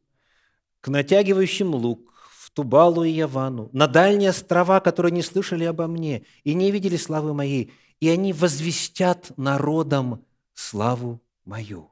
к 0.82 0.90
натягивающим 0.90 1.74
лук, 1.76 2.14
в 2.40 2.52
Тубалу 2.52 3.04
и 3.04 3.12
Явану, 3.12 3.70
на 3.72 3.88
дальние 3.88 4.32
острова, 4.32 4.80
которые 4.80 5.12
не 5.12 5.22
слышали 5.22 5.64
обо 5.64 5.88
мне 5.88 6.26
и 6.44 6.54
не 6.54 6.72
видели 6.72 6.98
славы 6.98 7.34
моей, 7.34 7.72
и 8.00 8.10
они 8.10 8.34
возвестят 8.34 9.32
народам 9.38 10.26
славу 10.54 11.22
мою. 11.46 11.92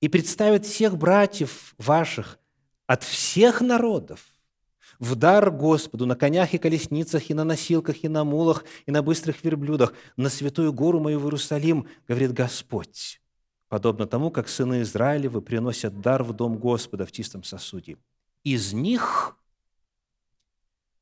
И 0.00 0.08
представят 0.08 0.66
всех 0.66 0.96
братьев 0.96 1.74
ваших 1.78 2.38
от 2.92 3.04
всех 3.04 3.60
народов 3.62 4.26
в 4.98 5.14
дар 5.14 5.50
Господу 5.50 6.04
на 6.04 6.14
конях 6.14 6.52
и 6.52 6.58
колесницах, 6.58 7.30
и 7.30 7.34
на 7.34 7.44
носилках, 7.44 8.04
и 8.04 8.08
на 8.08 8.22
мулах, 8.24 8.64
и 8.84 8.90
на 8.90 9.02
быстрых 9.02 9.42
верблюдах, 9.42 9.94
на 10.16 10.28
святую 10.28 10.72
гору 10.72 11.00
мою 11.00 11.18
в 11.18 11.24
Иерусалим, 11.24 11.88
говорит 12.06 12.32
Господь 12.32 13.22
подобно 13.72 14.06
тому, 14.06 14.30
как 14.30 14.50
сыны 14.50 14.82
Израилевы 14.82 15.40
приносят 15.40 16.02
дар 16.02 16.22
в 16.22 16.34
дом 16.34 16.58
Господа 16.58 17.06
в 17.06 17.12
чистом 17.12 17.42
сосуде. 17.42 17.96
Из 18.44 18.74
них 18.74 19.34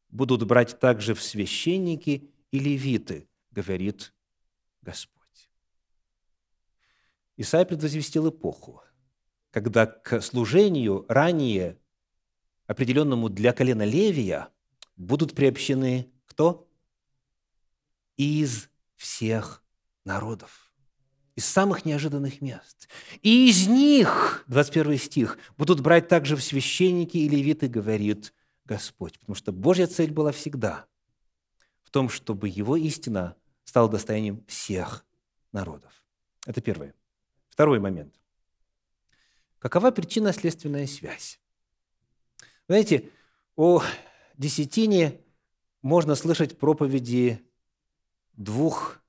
будут 0.09 0.45
брать 0.45 0.79
также 0.79 1.17
в 1.17 1.21
священники 1.21 2.31
и 2.53 2.59
левиты, 2.61 3.29
говорит 3.51 4.15
Господь. 4.83 5.51
Исаия 7.37 7.65
предвозвестил 7.65 8.29
эпоху, 8.29 8.85
когда 9.51 9.87
к 9.87 10.21
служению 10.21 11.05
ранее 11.09 11.79
определенному 12.67 13.29
для 13.29 13.53
колена 13.53 13.85
Левия 13.85 14.49
будут 14.97 15.35
приобщены 15.35 16.11
кто? 16.27 16.69
Из 18.17 18.69
всех 18.97 19.65
народов 20.05 20.71
из 21.41 21.47
самых 21.47 21.87
неожиданных 21.87 22.43
мест. 22.43 22.87
И 23.23 23.49
из 23.49 23.67
них, 23.67 24.45
21 24.49 24.99
стих, 24.99 25.39
будут 25.57 25.81
брать 25.81 26.07
также 26.07 26.37
в 26.37 26.43
священники 26.43 27.17
и 27.17 27.31
левиты, 27.31 27.67
говорит 27.67 28.35
Господь. 28.67 29.19
Потому 29.19 29.35
что 29.35 29.51
Божья 29.51 29.87
цель 29.87 30.13
была 30.13 30.33
всегда 30.33 30.85
в 31.83 31.91
том, 31.91 32.11
чтобы 32.11 32.51
Его 32.51 32.77
истина 32.77 33.37
стала 33.65 33.89
достоянием 33.89 34.45
всех 34.47 35.07
народов. 35.51 36.05
Это 36.47 36.61
первое. 36.61 36.95
Второй 37.49 37.81
момент. 37.81 38.20
Какова 39.61 39.91
причинно-следственная 39.91 40.87
связь? 40.87 41.39
Знаете, 42.67 43.11
о 43.57 43.83
десятине 44.39 45.21
можно 45.83 46.15
слышать 46.15 46.59
проповеди 46.59 47.47
двух 48.33 49.03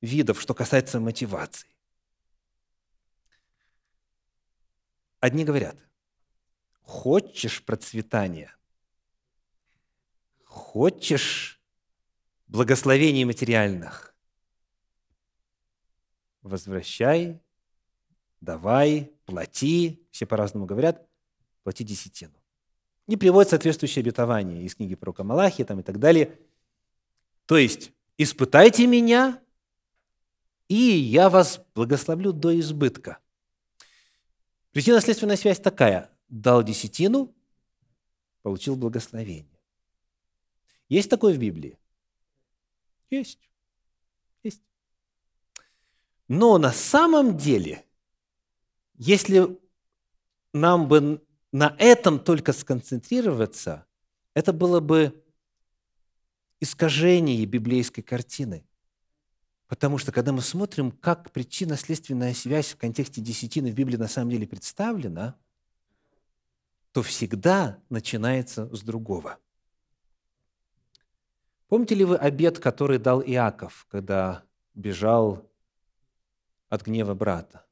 видов, 0.00 0.40
что 0.40 0.54
касается 0.54 1.00
мотивации. 1.00 1.68
Одни 5.18 5.44
говорят, 5.44 5.76
хочешь 6.82 7.64
процветания, 7.64 8.54
хочешь 10.44 11.60
благословений 12.46 13.24
материальных, 13.24 14.14
возвращай, 16.42 17.42
давай, 18.40 19.17
плати, 19.28 20.00
все 20.10 20.24
по-разному 20.24 20.64
говорят, 20.64 21.06
плати 21.62 21.84
десятину. 21.84 22.32
Не 23.06 23.18
приводят 23.18 23.50
соответствующее 23.50 24.00
обетование 24.00 24.64
из 24.64 24.74
книги 24.74 24.94
про 24.94 25.12
Камалахи 25.12 25.64
там, 25.64 25.80
и 25.80 25.82
так 25.82 25.98
далее. 25.98 26.38
То 27.44 27.58
есть, 27.58 27.92
испытайте 28.16 28.86
меня, 28.86 29.38
и 30.68 30.74
я 30.74 31.28
вас 31.28 31.60
благословлю 31.74 32.32
до 32.32 32.58
избытка. 32.58 33.18
Причинно-следственная 34.72 35.36
связь 35.36 35.60
такая. 35.60 36.10
Дал 36.30 36.62
десятину, 36.62 37.34
получил 38.42 38.76
благословение. 38.76 39.60
Есть 40.88 41.10
такое 41.10 41.34
в 41.34 41.38
Библии? 41.38 41.78
Есть. 43.10 43.50
Есть. 44.42 44.62
Но 46.28 46.56
на 46.56 46.72
самом 46.72 47.36
деле, 47.36 47.84
если 48.98 49.58
нам 50.52 50.88
бы 50.88 51.24
на 51.52 51.74
этом 51.78 52.18
только 52.18 52.52
сконцентрироваться, 52.52 53.86
это 54.34 54.52
было 54.52 54.80
бы 54.80 55.24
искажение 56.60 57.46
библейской 57.46 58.02
картины. 58.02 58.66
Потому 59.68 59.98
что, 59.98 60.12
когда 60.12 60.32
мы 60.32 60.40
смотрим, 60.40 60.90
как 60.90 61.30
причинно-следственная 61.30 62.34
связь 62.34 62.72
в 62.72 62.76
контексте 62.76 63.20
десятины 63.20 63.70
в 63.70 63.74
Библии 63.74 63.96
на 63.96 64.08
самом 64.08 64.30
деле 64.30 64.46
представлена, 64.46 65.36
то 66.92 67.02
всегда 67.02 67.78
начинается 67.90 68.74
с 68.74 68.82
другого. 68.82 69.38
Помните 71.68 71.94
ли 71.94 72.04
вы 72.04 72.16
обед, 72.16 72.58
который 72.58 72.98
дал 72.98 73.22
Иаков, 73.22 73.86
когда 73.90 74.42
бежал 74.74 75.48
от 76.70 76.82
гнева 76.84 77.14
брата? 77.14 77.67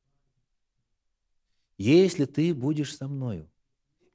«Если 1.79 2.25
ты 2.25 2.55
будешь 2.55 2.97
со 2.97 3.09
мною, 3.09 3.51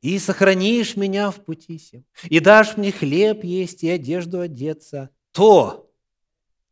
и 0.02 0.18
сохранишь 0.18 0.96
меня 0.96 1.30
в 1.30 1.44
пути 1.46 1.78
сем, 1.78 2.04
и 2.24 2.40
дашь 2.40 2.76
мне 2.76 2.92
хлеб 2.92 3.44
есть 3.44 3.84
и 3.84 3.90
одежду 3.90 4.40
одеться, 4.40 5.12
то, 5.32 5.92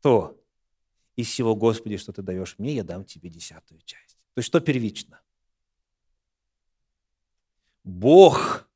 то 0.02 0.40
из 1.16 1.28
всего, 1.28 1.56
Господи, 1.56 1.98
что 1.98 2.12
Ты 2.12 2.22
даешь 2.22 2.56
мне, 2.58 2.74
я 2.74 2.84
дам 2.84 3.06
Тебе 3.06 3.30
десятую 3.30 3.82
часть. 3.86 4.18
То 4.34 4.40
есть 4.40 4.48
что 4.48 4.60
первично? 4.60 5.22
Бог, 7.84 8.68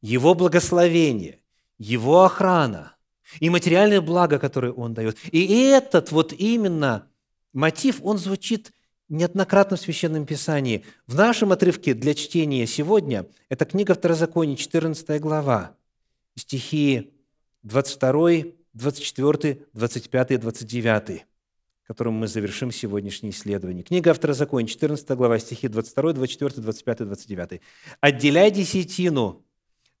Его 0.00 0.34
благословение, 0.34 1.40
Его 1.78 2.24
охрана 2.24 2.96
и 3.38 3.48
материальное 3.48 4.00
благо, 4.00 4.38
которое 4.38 4.72
Он 4.72 4.92
дает. 4.92 5.18
И 5.32 5.46
этот 5.46 6.10
вот 6.10 6.32
именно 6.32 7.08
мотив, 7.52 8.00
он 8.02 8.18
звучит 8.18 8.72
неоднократно 9.08 9.76
в 9.76 9.80
Священном 9.80 10.26
Писании. 10.26 10.84
В 11.06 11.14
нашем 11.14 11.52
отрывке 11.52 11.94
для 11.94 12.14
чтения 12.14 12.66
сегодня 12.66 13.26
это 13.48 13.64
книга 13.64 13.94
Второзакония, 13.94 14.56
14 14.56 15.20
глава, 15.20 15.76
стихи 16.34 17.12
22, 17.62 18.52
24, 18.74 19.66
25 19.72 20.30
и 20.30 20.36
29 20.36 21.24
которым 21.88 22.16
мы 22.16 22.28
завершим 22.28 22.70
сегодняшнее 22.70 23.30
исследование. 23.30 23.82
Книга 23.82 24.12
Второзакония, 24.12 24.68
14 24.68 25.08
глава, 25.12 25.38
стихи 25.38 25.68
22, 25.68 26.12
24, 26.12 26.60
25, 26.60 26.98
29. 26.98 27.62
«Отделяй 28.02 28.50
десятину 28.50 29.42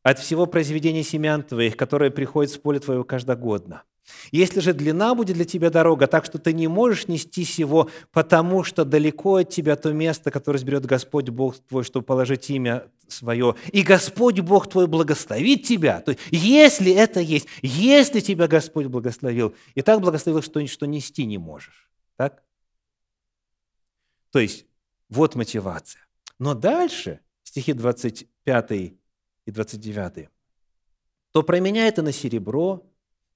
от 0.02 0.18
всего 0.18 0.44
произведения 0.44 1.02
семян 1.02 1.42
твоих, 1.42 1.78
которое 1.78 2.10
приходит 2.10 2.52
с 2.52 2.58
поля 2.58 2.78
твоего 2.78 3.04
каждогодно, 3.04 3.84
Если 4.30 4.60
же 4.60 4.72
длина 4.72 5.14
будет 5.14 5.36
для 5.36 5.44
тебя 5.44 5.70
дорога, 5.70 6.06
так 6.06 6.24
что 6.24 6.38
ты 6.38 6.52
не 6.52 6.68
можешь 6.68 7.08
нести 7.08 7.44
сего, 7.44 7.90
потому 8.12 8.64
что 8.64 8.84
далеко 8.84 9.36
от 9.36 9.50
тебя 9.50 9.76
то 9.76 9.92
место, 9.92 10.30
которое 10.30 10.58
изберет 10.58 10.86
Господь 10.86 11.28
Бог 11.28 11.56
твой, 11.58 11.84
чтобы 11.84 12.04
положить 12.04 12.50
имя 12.50 12.84
свое, 13.06 13.54
и 13.72 13.82
Господь 13.82 14.40
Бог 14.40 14.68
твой 14.68 14.86
благословит 14.86 15.64
тебя. 15.64 16.00
То 16.00 16.12
есть, 16.12 16.22
если 16.30 16.92
это 16.92 17.20
есть, 17.20 17.48
если 17.62 18.20
тебя 18.20 18.48
Господь 18.48 18.86
благословил, 18.86 19.54
и 19.74 19.82
так 19.82 20.00
благословил, 20.00 20.42
что, 20.42 20.64
что 20.66 20.86
нести 20.86 21.24
не 21.24 21.38
можешь. 21.38 21.88
Так? 22.16 22.42
То 24.30 24.38
есть, 24.38 24.66
вот 25.08 25.34
мотивация. 25.34 26.02
Но 26.38 26.54
дальше, 26.54 27.20
стихи 27.42 27.72
25 27.72 28.70
и 28.70 28.96
29, 29.46 30.28
то 31.32 31.42
променяй 31.42 31.88
это 31.88 32.02
на 32.02 32.12
серебро, 32.12 32.87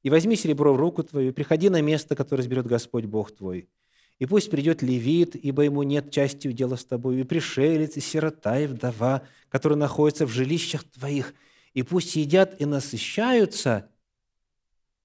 и 0.02 0.10
возьми 0.10 0.36
серебро 0.36 0.72
в 0.74 0.76
руку 0.76 1.02
твою, 1.02 1.30
и 1.30 1.32
приходи 1.32 1.68
на 1.68 1.80
место, 1.80 2.16
которое 2.16 2.42
изберет 2.42 2.66
Господь 2.66 3.04
Бог 3.04 3.32
твой. 3.32 3.68
И 4.18 4.26
пусть 4.26 4.50
придет 4.50 4.82
левит, 4.82 5.34
ибо 5.34 5.62
ему 5.62 5.82
нет 5.82 6.10
части 6.10 6.50
дела 6.52 6.76
с 6.76 6.84
тобой, 6.84 7.20
и 7.20 7.24
пришелец, 7.24 7.96
и 7.96 8.00
сирота, 8.00 8.58
и 8.58 8.66
вдова, 8.66 9.22
которые 9.48 9.78
находятся 9.78 10.26
в 10.26 10.30
жилищах 10.30 10.84
твоих, 10.84 11.34
и 11.74 11.82
пусть 11.82 12.16
едят 12.16 12.60
и 12.60 12.64
насыщаются. 12.64 13.90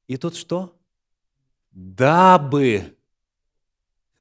И 0.08 0.18
тут 0.18 0.36
что? 0.36 0.78
Дабы, 1.72 2.95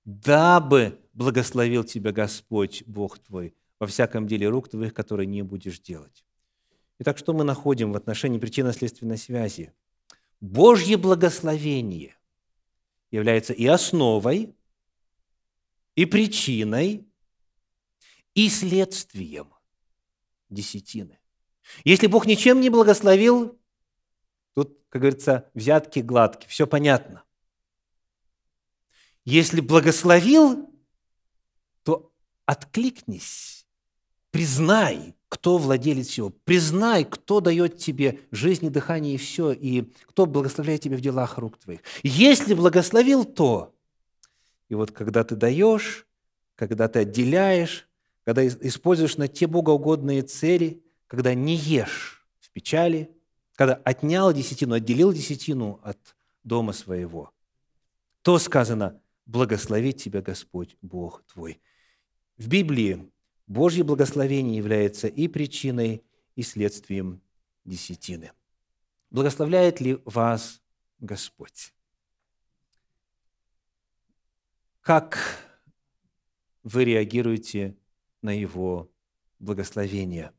дабы 0.04 0.98
благословил 1.12 1.84
тебя 1.84 2.12
Господь, 2.12 2.82
Бог 2.86 3.18
твой, 3.18 3.54
во 3.78 3.86
всяком 3.86 4.26
деле 4.26 4.48
рук 4.48 4.68
твоих, 4.68 4.94
которые 4.94 5.26
не 5.26 5.42
будешь 5.42 5.80
делать. 5.80 6.24
Итак, 6.98 7.18
что 7.18 7.32
мы 7.32 7.44
находим 7.44 7.92
в 7.92 7.96
отношении 7.96 8.38
причинно-следственной 8.38 9.18
связи? 9.18 9.72
Божье 10.40 10.96
благословение 10.96 12.16
является 13.10 13.52
и 13.52 13.66
основой, 13.66 14.54
и 15.94 16.04
причиной, 16.04 17.08
и 18.34 18.48
следствием 18.48 19.54
десятины. 20.50 21.18
Если 21.84 22.06
Бог 22.06 22.26
ничем 22.26 22.60
не 22.60 22.70
благословил, 22.70 23.58
тут, 24.54 24.78
как 24.88 25.02
говорится, 25.02 25.50
взятки 25.54 26.00
гладкие, 26.00 26.48
все 26.48 26.66
понятно. 26.66 27.24
Если 29.24 29.60
благословил, 29.60 30.70
то 31.82 32.12
откликнись, 32.44 33.65
признай, 34.36 35.14
кто 35.30 35.56
владелец 35.56 36.08
всего. 36.08 36.28
Признай, 36.28 37.06
кто 37.06 37.40
дает 37.40 37.78
тебе 37.78 38.20
жизнь 38.30 38.66
и 38.66 38.68
дыхание 38.68 39.14
и 39.14 39.16
все, 39.16 39.50
и 39.50 39.90
кто 40.08 40.26
благословляет 40.26 40.82
тебя 40.82 40.98
в 40.98 41.00
делах 41.00 41.38
рук 41.38 41.56
твоих. 41.56 41.80
Если 42.02 42.52
благословил, 42.52 43.24
то. 43.24 43.74
И 44.68 44.74
вот 44.74 44.90
когда 44.90 45.24
ты 45.24 45.36
даешь, 45.36 46.06
когда 46.54 46.86
ты 46.86 46.98
отделяешь, 46.98 47.88
когда 48.24 48.46
используешь 48.46 49.16
на 49.16 49.26
те 49.26 49.46
богоугодные 49.46 50.20
цели, 50.20 50.82
когда 51.06 51.32
не 51.32 51.56
ешь 51.56 52.28
в 52.38 52.50
печали, 52.50 53.10
когда 53.54 53.74
отнял 53.84 54.34
десятину, 54.34 54.74
отделил 54.74 55.14
десятину 55.14 55.80
от 55.82 55.98
дома 56.44 56.74
своего, 56.74 57.32
то 58.20 58.38
сказано, 58.38 59.00
благословит 59.24 59.96
тебя 59.96 60.20
Господь 60.20 60.76
Бог 60.82 61.22
твой. 61.32 61.62
В 62.36 62.48
Библии 62.48 63.10
Божье 63.46 63.84
благословение 63.84 64.56
является 64.56 65.06
и 65.06 65.28
причиной, 65.28 66.02
и 66.34 66.42
следствием 66.42 67.22
десятины. 67.64 68.32
Благословляет 69.10 69.80
ли 69.80 70.00
вас 70.04 70.60
Господь? 70.98 71.72
Как 74.80 75.18
вы 76.62 76.84
реагируете 76.84 77.76
на 78.22 78.30
Его 78.30 78.90
благословение? 79.38 80.32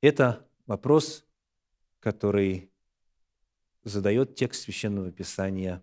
Это 0.00 0.46
вопрос, 0.66 1.24
который 2.00 2.70
задает 3.84 4.34
текст 4.34 4.62
Священного 4.62 5.12
Писания 5.12 5.82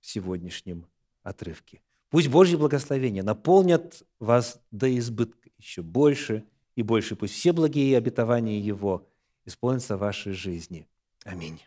в 0.00 0.06
сегодняшнем 0.06 0.86
отрывке. 1.22 1.82
Пусть 2.10 2.28
Божье 2.28 2.58
благословение 2.58 3.22
наполнят 3.22 4.02
вас 4.18 4.60
до 4.70 4.94
избытка 4.98 5.41
еще 5.62 5.82
больше 5.82 6.44
и 6.74 6.82
больше. 6.82 7.16
Пусть 7.16 7.34
все 7.34 7.52
благие 7.52 7.96
обетования 7.96 8.58
Его 8.58 9.08
исполнятся 9.44 9.96
в 9.96 10.00
вашей 10.00 10.32
жизни. 10.32 10.86
Аминь. 11.24 11.60